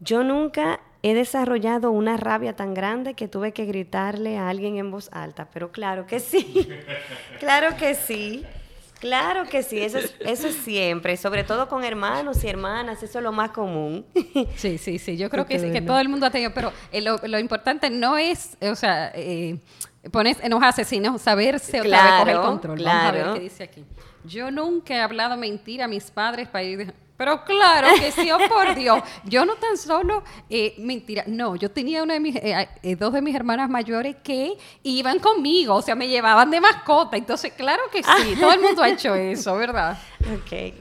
Yo 0.00 0.22
nunca 0.22 0.80
he 1.02 1.14
desarrollado 1.14 1.90
una 1.90 2.16
rabia 2.16 2.56
tan 2.56 2.74
grande 2.74 3.14
que 3.14 3.28
tuve 3.28 3.52
que 3.52 3.64
gritarle 3.64 4.38
a 4.38 4.48
alguien 4.48 4.76
en 4.76 4.90
voz 4.90 5.08
alta, 5.12 5.48
pero 5.52 5.70
claro 5.70 6.06
que 6.06 6.20
sí. 6.20 6.68
claro 7.38 7.76
que 7.76 7.94
sí. 7.94 8.44
Claro 9.00 9.44
que 9.44 9.62
sí, 9.62 9.80
eso 9.80 9.98
es, 9.98 10.14
eso 10.20 10.48
es 10.48 10.54
siempre, 10.54 11.18
sobre 11.18 11.44
todo 11.44 11.68
con 11.68 11.84
hermanos 11.84 12.42
y 12.42 12.48
hermanas, 12.48 13.02
eso 13.02 13.18
es 13.18 13.22
lo 13.22 13.32
más 13.32 13.50
común. 13.50 14.06
Sí, 14.56 14.78
sí, 14.78 14.98
sí, 14.98 15.18
yo 15.18 15.28
creo 15.28 15.44
que, 15.44 15.58
sí, 15.58 15.70
que 15.72 15.82
todo 15.82 15.98
el 15.98 16.08
mundo 16.08 16.24
ha 16.24 16.30
tenido, 16.30 16.54
pero 16.54 16.72
eh, 16.90 17.02
lo, 17.02 17.18
lo 17.18 17.38
importante 17.38 17.90
no 17.90 18.16
es, 18.16 18.56
eh, 18.62 18.70
o 18.70 18.76
sea, 18.76 19.12
eh, 19.14 19.58
Pones 20.10 20.38
en 20.40 20.50
los 20.50 20.62
asesinos, 20.62 21.20
saberse 21.20 21.80
otra 21.80 22.02
vez 22.02 22.12
coger 22.20 22.36
el 22.36 22.42
control. 22.42 22.82
Vamos 22.84 23.04
a 23.04 23.10
ver 23.12 23.32
qué 23.34 23.40
dice 23.40 23.64
aquí. 23.64 23.84
Yo 24.24 24.50
nunca 24.50 24.94
he 24.94 25.00
hablado 25.00 25.36
mentira 25.36 25.84
a 25.84 25.88
mis 25.88 26.10
padres 26.10 26.48
para 26.48 26.64
ir. 26.64 26.94
Pero 27.16 27.44
claro 27.44 27.88
que 27.96 28.10
sí, 28.10 28.30
oh 28.32 28.38
por 28.48 28.74
Dios. 28.76 29.00
Yo 29.24 29.44
no 29.44 29.54
tan 29.54 29.76
solo, 29.76 30.24
eh, 30.50 30.74
mentira, 30.78 31.24
no, 31.28 31.54
yo 31.54 31.70
tenía 31.70 32.02
una 32.02 32.14
de 32.14 32.20
mis, 32.20 32.34
eh, 32.36 32.68
eh, 32.82 32.96
dos 32.96 33.12
de 33.12 33.22
mis 33.22 33.34
hermanas 33.36 33.70
mayores 33.70 34.16
que 34.22 34.56
iban 34.82 35.20
conmigo, 35.20 35.76
o 35.76 35.82
sea, 35.82 35.94
me 35.94 36.08
llevaban 36.08 36.50
de 36.50 36.60
mascota. 36.60 37.16
Entonces, 37.16 37.52
claro 37.52 37.82
que 37.92 38.02
sí, 38.02 38.36
todo 38.40 38.52
el 38.52 38.60
mundo 38.60 38.82
ha 38.82 38.88
hecho 38.88 39.14
eso, 39.14 39.56
¿verdad? 39.56 39.98
Ok. 40.24 40.74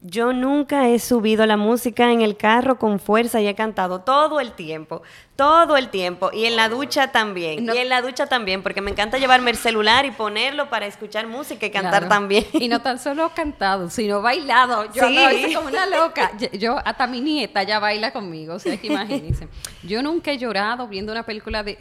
Yo 0.00 0.32
nunca 0.32 0.88
he 0.88 1.00
subido 1.00 1.44
la 1.44 1.56
música 1.56 2.12
en 2.12 2.22
el 2.22 2.36
carro 2.36 2.78
con 2.78 3.00
fuerza 3.00 3.40
y 3.40 3.48
he 3.48 3.54
cantado 3.56 4.02
todo 4.02 4.38
el 4.38 4.52
tiempo, 4.52 5.02
todo 5.34 5.76
el 5.76 5.88
tiempo. 5.88 6.30
Y 6.32 6.44
en 6.44 6.54
la 6.54 6.68
ducha 6.68 7.10
también. 7.10 7.64
Y 7.64 7.76
en 7.76 7.88
la 7.88 8.00
ducha 8.00 8.26
también, 8.26 8.62
porque 8.62 8.80
me 8.80 8.92
encanta 8.92 9.18
llevarme 9.18 9.50
el 9.50 9.56
celular 9.56 10.06
y 10.06 10.12
ponerlo 10.12 10.70
para 10.70 10.86
escuchar 10.86 11.26
música 11.26 11.66
y 11.66 11.70
cantar 11.70 12.08
también. 12.08 12.46
Y 12.52 12.68
no 12.68 12.80
tan 12.80 13.00
solo 13.00 13.32
cantado, 13.34 13.90
sino 13.90 14.22
bailado. 14.22 14.84
Yo 14.92 15.08
sí. 15.08 15.52
como 15.52 15.66
una 15.66 15.86
loca. 15.86 16.30
Yo, 16.52 16.78
hasta 16.84 17.08
mi 17.08 17.20
nieta 17.20 17.64
ya 17.64 17.80
baila 17.80 18.12
conmigo, 18.12 18.54
o 18.54 18.58
sea, 18.60 18.76
que 18.76 18.86
imagínense. 18.86 19.48
Yo 19.82 20.00
nunca 20.00 20.30
he 20.30 20.38
llorado 20.38 20.86
viendo 20.86 21.10
una 21.10 21.24
película 21.24 21.64
de 21.64 21.76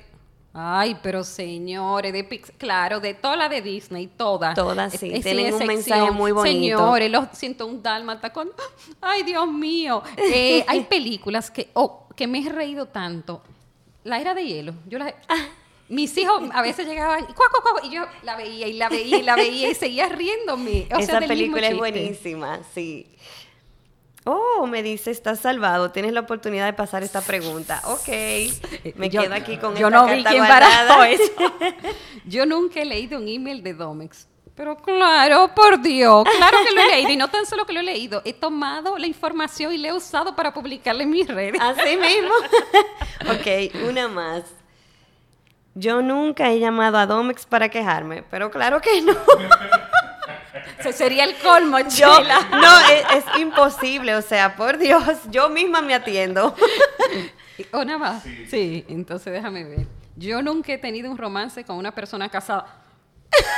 Ay, 0.53 0.97
pero 1.03 1.23
señores, 1.23 2.11
de 2.13 2.23
Pix, 2.23 2.51
claro, 2.57 2.99
de 2.99 3.13
toda 3.13 3.35
la 3.35 3.49
de 3.49 3.61
Disney, 3.61 4.07
todas. 4.07 4.55
Todas, 4.55 4.93
sí, 4.93 5.19
tienen 5.21 5.53
un 5.53 5.67
mensaje 5.67 6.09
muy 6.11 6.31
bonito. 6.31 6.77
Señores, 6.77 7.11
los 7.11 7.27
siento 7.33 7.67
un 7.67 7.83
dálmata 7.83 8.33
con, 8.33 8.49
ay, 9.01 9.23
Dios 9.23 9.47
mío. 9.51 10.01
Eh, 10.17 10.65
hay 10.67 10.81
películas 10.89 11.51
que, 11.51 11.69
oh, 11.73 12.07
que 12.15 12.25
me 12.25 12.39
he 12.39 12.49
reído 12.49 12.87
tanto. 12.87 13.43
La 14.03 14.19
era 14.19 14.33
de 14.33 14.45
hielo, 14.45 14.73
yo 14.87 14.97
la... 14.99 15.13
Ah. 15.27 15.47
Mis 15.89 16.17
hijos 16.17 16.41
a 16.51 16.61
veces 16.61 16.85
llegaban 16.85 17.25
y, 17.29 17.87
y 17.87 17.91
yo 17.91 18.05
la 18.23 18.35
veía 18.35 18.67
y 18.67 18.73
la 18.73 18.89
veía 18.89 19.19
y 19.19 19.23
la 19.23 19.35
veía 19.37 19.69
y 19.71 19.75
seguía 19.75 20.09
riéndome. 20.09 20.87
Esa 20.89 21.19
película 21.21 21.65
es 21.65 21.77
buenísima, 21.77 22.59
sí. 22.73 23.07
Oh, 24.29 24.67
me 24.67 24.83
dice, 24.83 25.09
estás 25.09 25.39
salvado, 25.39 25.91
tienes 25.91 26.11
la 26.11 26.19
oportunidad 26.19 26.65
de 26.65 26.73
pasar 26.73 27.01
esta 27.01 27.21
pregunta. 27.21 27.81
Ok, 27.85 28.09
me 28.95 29.09
quedo 29.09 29.33
aquí 29.33 29.55
con 29.57 29.73
yo 29.75 29.87
esta 29.87 29.99
no 30.01 30.05
vi 30.05 30.21
quién 30.21 30.45
guardada. 30.45 31.09
eso. 31.09 31.31
yo 32.25 32.45
nunca 32.45 32.81
he 32.81 32.85
leído 32.85 33.19
un 33.19 33.27
email 33.29 33.63
de 33.63 33.73
Domex. 33.73 34.27
Pero 34.53 34.75
claro, 34.75 35.51
por 35.55 35.79
Dios, 35.81 36.27
claro 36.35 36.57
que 36.67 36.75
lo 36.75 36.81
he 36.81 36.87
leído. 36.87 37.11
Y 37.11 37.15
no 37.15 37.29
tan 37.29 37.45
solo 37.45 37.65
que 37.65 37.71
lo 37.71 37.79
he 37.79 37.83
leído, 37.83 38.21
he 38.25 38.33
tomado 38.33 38.97
la 38.97 39.07
información 39.07 39.71
y 39.71 39.77
la 39.77 39.89
he 39.89 39.93
usado 39.93 40.35
para 40.35 40.53
publicarla 40.53 41.03
en 41.03 41.11
mis 41.11 41.27
redes. 41.27 41.61
Así 41.61 41.95
mismo. 41.95 42.33
ok, 43.31 43.87
una 43.87 44.09
más. 44.09 44.43
Yo 45.73 46.01
nunca 46.01 46.49
he 46.51 46.59
llamado 46.59 46.97
a 46.97 47.05
Domex 47.05 47.45
para 47.45 47.69
quejarme, 47.69 48.23
pero 48.23 48.51
claro 48.51 48.81
que 48.81 48.99
no. 49.01 49.13
Se 50.81 50.93
sería 50.93 51.23
el 51.23 51.35
colmo, 51.37 51.79
Yo, 51.79 52.21
no, 52.21 52.79
es, 52.89 53.25
imposible, 53.39 54.15
o 54.15 54.21
sea, 54.21 54.55
por 54.55 54.77
Dios, 54.77 55.03
yo 55.29 55.49
misma 55.49 55.81
me 55.81 55.93
atiendo. 55.93 56.55
¿Una 57.73 57.97
más? 57.97 58.23
Sí. 58.49 58.85
entonces 58.87 59.33
déjame 59.33 59.63
ver. 59.63 59.87
Yo 60.15 60.41
nunca 60.41 60.73
he 60.73 60.77
tenido 60.77 61.11
un 61.11 61.17
romance 61.17 61.63
con 61.63 61.77
una 61.77 61.93
persona 61.93 62.29
casada. 62.29 62.83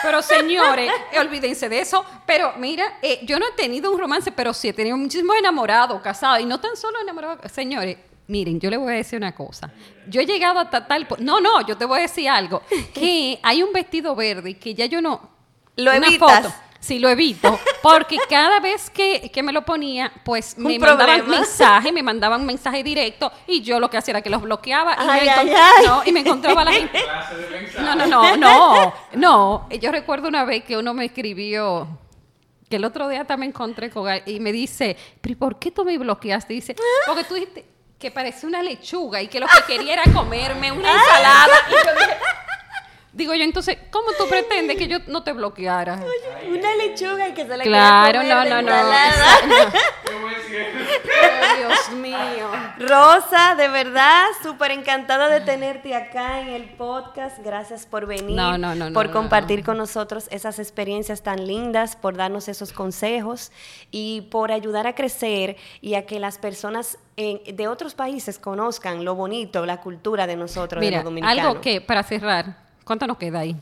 Pero 0.01 0.21
señores, 0.21 0.91
olvídense 1.19 1.69
de 1.69 1.79
eso. 1.79 2.05
Pero 2.25 2.53
mira, 2.57 2.97
eh, 3.01 3.19
yo 3.23 3.39
no 3.39 3.47
he 3.47 3.51
tenido 3.51 3.91
un 3.91 3.99
romance, 3.99 4.31
pero 4.31 4.53
sí 4.53 4.69
he 4.69 4.73
tenido 4.73 4.97
muchísimo 4.97 5.33
enamorado, 5.33 6.01
casado. 6.01 6.39
Y 6.39 6.45
no 6.45 6.59
tan 6.59 6.75
solo 6.75 6.99
enamorado. 6.99 7.39
Señores, 7.49 7.97
miren, 8.27 8.59
yo 8.59 8.69
les 8.69 8.79
voy 8.79 8.93
a 8.93 8.97
decir 8.97 9.17
una 9.17 9.33
cosa. 9.33 9.71
Yo 10.07 10.21
he 10.21 10.25
llegado 10.25 10.59
hasta 10.59 10.85
tal... 10.87 11.07
No, 11.19 11.39
no, 11.39 11.65
yo 11.65 11.77
te 11.77 11.85
voy 11.85 11.99
a 11.99 12.01
decir 12.03 12.29
algo. 12.29 12.61
Que 12.93 13.39
hay 13.41 13.63
un 13.63 13.71
vestido 13.73 14.15
verde 14.15 14.57
que 14.57 14.73
ya 14.73 14.85
yo 14.85 15.01
no... 15.01 15.29
Lo 15.75 15.93
evitas. 15.93 16.53
Sí, 16.79 16.99
lo 16.99 17.09
evito, 17.09 17.59
porque 17.81 18.17
cada 18.29 18.59
vez 18.59 18.89
que, 18.89 19.31
me 19.43 19.51
lo 19.51 19.63
ponía, 19.65 20.11
pues 20.23 20.57
me 20.57 20.79
mandaban 20.79 21.27
mensaje, 21.27 21.91
me 21.91 22.01
mandaban 22.01 22.45
mensaje 22.45 22.83
directo 22.83 23.31
y 23.47 23.61
yo 23.61 23.79
lo 23.79 23.89
que 23.89 23.97
hacía 23.97 24.13
era 24.13 24.21
que 24.21 24.29
los 24.29 24.41
bloqueaba 24.41 24.95
y, 24.95 25.25
me, 25.25 26.09
y 26.09 26.11
me 26.13 26.19
encontraba 26.21 26.63
la 26.63 26.71
gente. 26.71 26.99
No, 27.79 27.95
no, 27.95 28.05
no, 28.07 28.37
no, 28.37 28.93
no. 29.13 29.69
Yo 29.69 29.91
recuerdo 29.91 30.29
una 30.29 30.45
vez 30.45 30.63
que 30.63 30.77
uno 30.77 30.93
me 30.93 31.05
escribió 31.05 31.87
que 32.69 32.75
el 32.77 32.85
otro 32.85 33.09
día 33.09 33.25
también 33.25 33.49
encontré 33.49 33.89
con 33.89 34.07
y 34.25 34.39
me 34.39 34.51
dice, 34.51 34.95
¿pero 35.19 35.37
por 35.37 35.59
qué 35.59 35.71
tú 35.71 35.83
me 35.83 35.97
bloqueaste? 35.97 36.53
dice, 36.53 36.75
porque 37.07 37.23
tú 37.23 37.33
dijiste 37.33 37.65
que 37.97 38.11
parece 38.11 38.47
una 38.47 38.63
lechuga 38.63 39.21
y 39.21 39.27
que 39.27 39.39
lo 39.39 39.47
que 39.47 39.73
quería 39.73 39.93
era 39.93 40.03
comerme 40.13 40.71
una 40.71 40.93
ensalada. 40.93 41.55
Y 41.67 41.71
yo 41.71 41.93
dije, 41.99 42.17
Digo 43.19 43.35
yo, 43.35 43.43
entonces, 43.43 43.77
¿cómo 43.91 44.11
tú 44.17 44.29
pretendes 44.29 44.77
que 44.77 44.87
yo 44.87 44.99
no 45.07 45.23
te 45.23 45.33
bloqueara? 45.33 45.99
una 46.47 46.75
lechuga 46.77 47.27
y 47.27 47.33
que 47.33 47.45
se 47.45 47.57
la 47.57 47.65
Claro, 47.65 48.23
no, 48.23 48.45
no, 48.45 48.61
no. 48.61 48.71
Dios 51.57 51.91
mío. 51.97 52.49
Rosa, 52.79 53.55
de 53.55 53.67
verdad, 53.67 54.23
súper 54.41 54.71
encantada 54.71 55.27
de 55.27 55.41
tenerte 55.41 55.93
acá 55.95 56.39
en 56.39 56.47
el 56.47 56.69
podcast. 56.69 57.39
Gracias 57.43 57.85
por 57.85 58.05
venir, 58.05 58.37
no, 58.37 58.57
no, 58.57 58.73
no, 58.73 58.93
por 58.93 59.11
compartir 59.11 59.65
con 59.65 59.77
nosotros 59.77 60.29
esas 60.31 60.57
experiencias 60.57 61.21
tan 61.21 61.45
lindas, 61.45 61.97
por 61.97 62.15
darnos 62.15 62.47
esos 62.47 62.71
consejos 62.71 63.51
y 63.91 64.29
por 64.31 64.53
ayudar 64.53 64.87
a 64.87 64.95
crecer 64.95 65.57
y 65.81 65.95
a 65.95 66.05
que 66.05 66.21
las 66.21 66.37
personas 66.37 66.97
de 67.17 67.67
otros 67.67 67.95
países 67.95 68.39
conozcan 68.39 69.03
lo 69.03 69.13
bonito, 69.15 69.65
la 69.65 69.81
cultura 69.81 70.25
de 70.25 70.37
nosotros, 70.37 70.79
Mira, 70.79 70.99
de 70.99 71.03
los 71.03 71.11
dominicanos. 71.11 71.45
Algo 71.45 71.59
que, 71.59 71.81
para 71.81 72.01
cerrar, 72.03 72.68
¿Cuánto 72.89 73.05
nos 73.05 73.17
queda 73.19 73.41
ahí? 73.41 73.55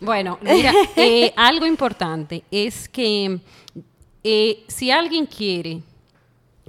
Bueno, 0.00 0.40
mira, 0.42 0.72
eh, 0.96 1.32
algo 1.36 1.66
importante 1.66 2.42
es 2.50 2.88
que 2.88 3.38
eh, 4.24 4.64
si 4.66 4.90
alguien 4.90 5.24
quiere 5.24 5.82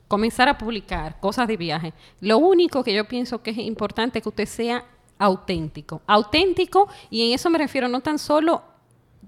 comenzar 0.08 0.48
a 0.48 0.56
publicar 0.56 1.20
cosas 1.20 1.48
de 1.48 1.58
viaje, 1.58 1.92
lo 2.22 2.38
único 2.38 2.84
que 2.84 2.94
yo 2.94 3.08
pienso 3.08 3.42
que 3.42 3.50
es 3.50 3.58
importante 3.58 4.20
es 4.20 4.22
que 4.22 4.30
usted 4.30 4.46
sea 4.46 4.86
auténtico. 5.18 6.04
Auténtico, 6.06 6.88
y 7.10 7.26
en 7.26 7.34
eso 7.34 7.50
me 7.50 7.58
refiero 7.58 7.88
no 7.88 8.00
tan 8.00 8.20
solo 8.20 8.62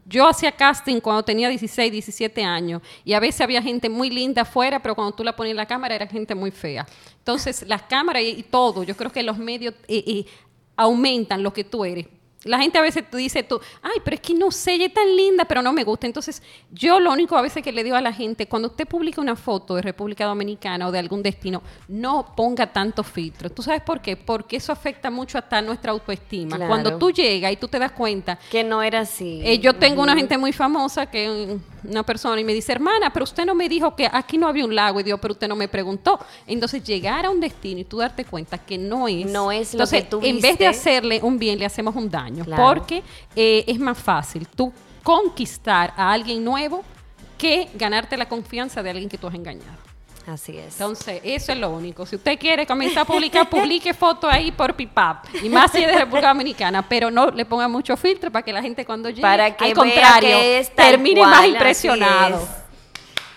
yo 0.05 0.27
hacía 0.27 0.51
casting 0.51 0.99
cuando 0.99 1.23
tenía 1.23 1.49
16, 1.49 1.91
17 1.91 2.43
años 2.43 2.83
y 3.03 3.13
a 3.13 3.19
veces 3.19 3.41
había 3.41 3.63
gente 3.63 3.89
muy 3.89 4.11
linda 4.11 4.43
afuera, 4.43 4.79
pero 4.79 4.93
cuando 4.93 5.15
tú 5.15 5.23
la 5.23 5.35
ponías 5.35 5.53
en 5.53 5.57
la 5.57 5.65
cámara 5.65 5.95
era 5.95 6.05
gente 6.05 6.35
muy 6.35 6.51
fea. 6.51 6.85
Entonces, 7.17 7.65
las 7.67 7.81
cámaras 7.81 8.21
y, 8.21 8.43
todo, 8.43 8.83
yo 8.83 8.95
creo 8.95 9.11
que 9.11 9.23
los 9.23 9.39
medios 9.39 9.73
eh, 9.87 10.27
aumentan 10.75 11.41
lo 11.41 11.51
que 11.51 11.63
tú 11.63 11.83
eres. 11.83 12.05
La 12.45 12.59
gente 12.59 12.77
a 12.77 12.81
veces 12.81 13.03
tú 13.09 13.17
dice 13.17 13.41
tú, 13.41 13.59
ay, 13.81 13.99
pero 14.03 14.15
es 14.15 14.21
que 14.21 14.35
no 14.35 14.51
sé, 14.51 14.75
ella 14.75 14.85
es 14.85 14.93
tan 14.93 15.15
linda, 15.15 15.45
pero 15.45 15.63
no 15.63 15.73
me 15.73 15.83
gusta. 15.83 16.05
Entonces, 16.05 16.43
yo 16.71 16.99
lo 16.99 17.11
único 17.11 17.35
a 17.35 17.41
veces 17.41 17.63
que 17.63 17.71
le 17.71 17.83
digo 17.83 17.95
a 17.95 18.01
la 18.01 18.13
gente, 18.13 18.47
cuando 18.47 18.67
usted 18.67 18.87
publica 18.87 19.19
una 19.19 19.35
foto 19.35 19.75
de 19.75 19.81
República 19.81 20.25
Dominicana 20.25 20.87
o 20.87 20.91
de 20.91 20.99
algún 20.99 21.23
destino, 21.23 21.63
no 21.87 22.35
ponga 22.35 22.71
tanto 22.71 23.03
filtro. 23.03 23.49
¿Tú 23.49 23.63
sabes 23.63 23.81
por 23.81 23.99
qué? 23.99 24.15
Porque 24.15 24.57
eso 24.57 24.71
afecta 24.71 25.09
mucho 25.09 25.39
hasta 25.39 25.59
nuestra 25.63 25.91
autoestima. 25.91 26.67
Cuando 26.67 26.99
tú 26.99 27.11
llegas 27.11 27.51
y 27.51 27.57
tú 27.57 27.67
te 27.67 27.79
das 27.79 27.93
cuenta... 27.93 28.37
Que 28.51 28.63
no 28.63 28.83
era 28.83 28.99
así. 28.99 29.41
Eh, 29.43 29.57
yo 29.57 29.73
tengo 29.73 30.03
una 30.03 30.15
gente 30.15 30.37
muy 30.37 30.53
famosa 30.53 31.07
que 31.07 31.57
una 31.89 32.03
persona 32.03 32.39
y 32.39 32.43
me 32.43 32.53
dice, 32.53 32.71
hermana, 32.71 33.11
pero 33.11 33.23
usted 33.23 33.45
no 33.45 33.55
me 33.55 33.69
dijo 33.69 33.95
que 33.95 34.09
aquí 34.11 34.37
no 34.37 34.47
había 34.47 34.65
un 34.65 34.75
lago. 34.75 34.99
Y 34.99 35.03
digo, 35.03 35.17
pero 35.17 35.33
usted 35.33 35.47
no 35.47 35.55
me 35.55 35.67
preguntó. 35.67 36.19
Entonces, 36.47 36.83
llegar 36.83 37.25
a 37.25 37.29
un 37.29 37.39
destino 37.39 37.81
y 37.81 37.83
tú 37.83 37.97
darte 37.97 38.25
cuenta 38.25 38.57
que 38.57 38.77
no 38.77 39.07
es... 39.07 39.25
No 39.25 39.51
es 39.51 39.73
lo 39.73 39.87
que 39.87 40.01
tú 40.03 40.19
en 40.23 40.39
vez 40.41 40.57
de 40.57 40.67
hacerle 40.67 41.19
un 41.21 41.37
bien, 41.37 41.59
le 41.59 41.65
hacemos 41.65 41.95
un 41.95 42.09
daño 42.09 42.45
porque 42.55 43.03
eh, 43.35 43.63
es 43.67 43.79
más 43.79 43.97
fácil 43.97 44.47
tú 44.47 44.71
conquistar 45.03 45.93
a 45.95 46.11
alguien 46.11 46.43
nuevo 46.43 46.83
que 47.37 47.69
ganarte 47.75 48.17
la 48.17 48.27
confianza 48.27 48.81
de 48.81 48.89
alguien 48.89 49.09
que 49.09 49.17
tú 49.17 49.27
has 49.27 49.35
engañado. 49.35 49.84
Así 50.27 50.57
es. 50.57 50.73
Entonces, 50.73 51.21
eso 51.23 51.51
es 51.51 51.57
lo 51.57 51.69
único. 51.69 52.05
Si 52.05 52.15
usted 52.15 52.39
quiere 52.39 52.65
comenzar 52.65 53.03
a 53.03 53.05
publicar, 53.05 53.49
publique 53.49 53.93
fotos 53.93 54.31
ahí 54.31 54.51
por 54.51 54.73
Pipap. 54.73 55.25
Y 55.43 55.49
más 55.49 55.71
si 55.71 55.83
es 55.83 55.87
de 55.87 55.99
República 55.99 56.29
Dominicana. 56.29 56.87
Pero 56.87 57.11
no 57.11 57.29
le 57.29 57.45
ponga 57.45 57.67
mucho 57.67 57.95
filtro 57.95 58.31
para 58.31 58.43
que 58.43 58.51
la 58.51 58.61
gente 58.61 58.85
cuando 58.85 59.09
llegue, 59.09 59.21
para 59.21 59.55
que 59.55 59.65
al 59.65 59.73
contrario, 59.73 60.37
termine 60.75 61.21
más 61.21 61.45
impresionado. 61.45 62.47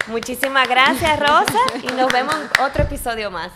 Muchísimas 0.07 0.67
gracias, 0.67 1.21
Rosa. 1.21 1.59
y 1.83 1.93
nos 1.93 2.11
vemos 2.11 2.35
en 2.35 2.65
otro 2.65 2.83
episodio 2.85 3.31
más. 3.31 3.51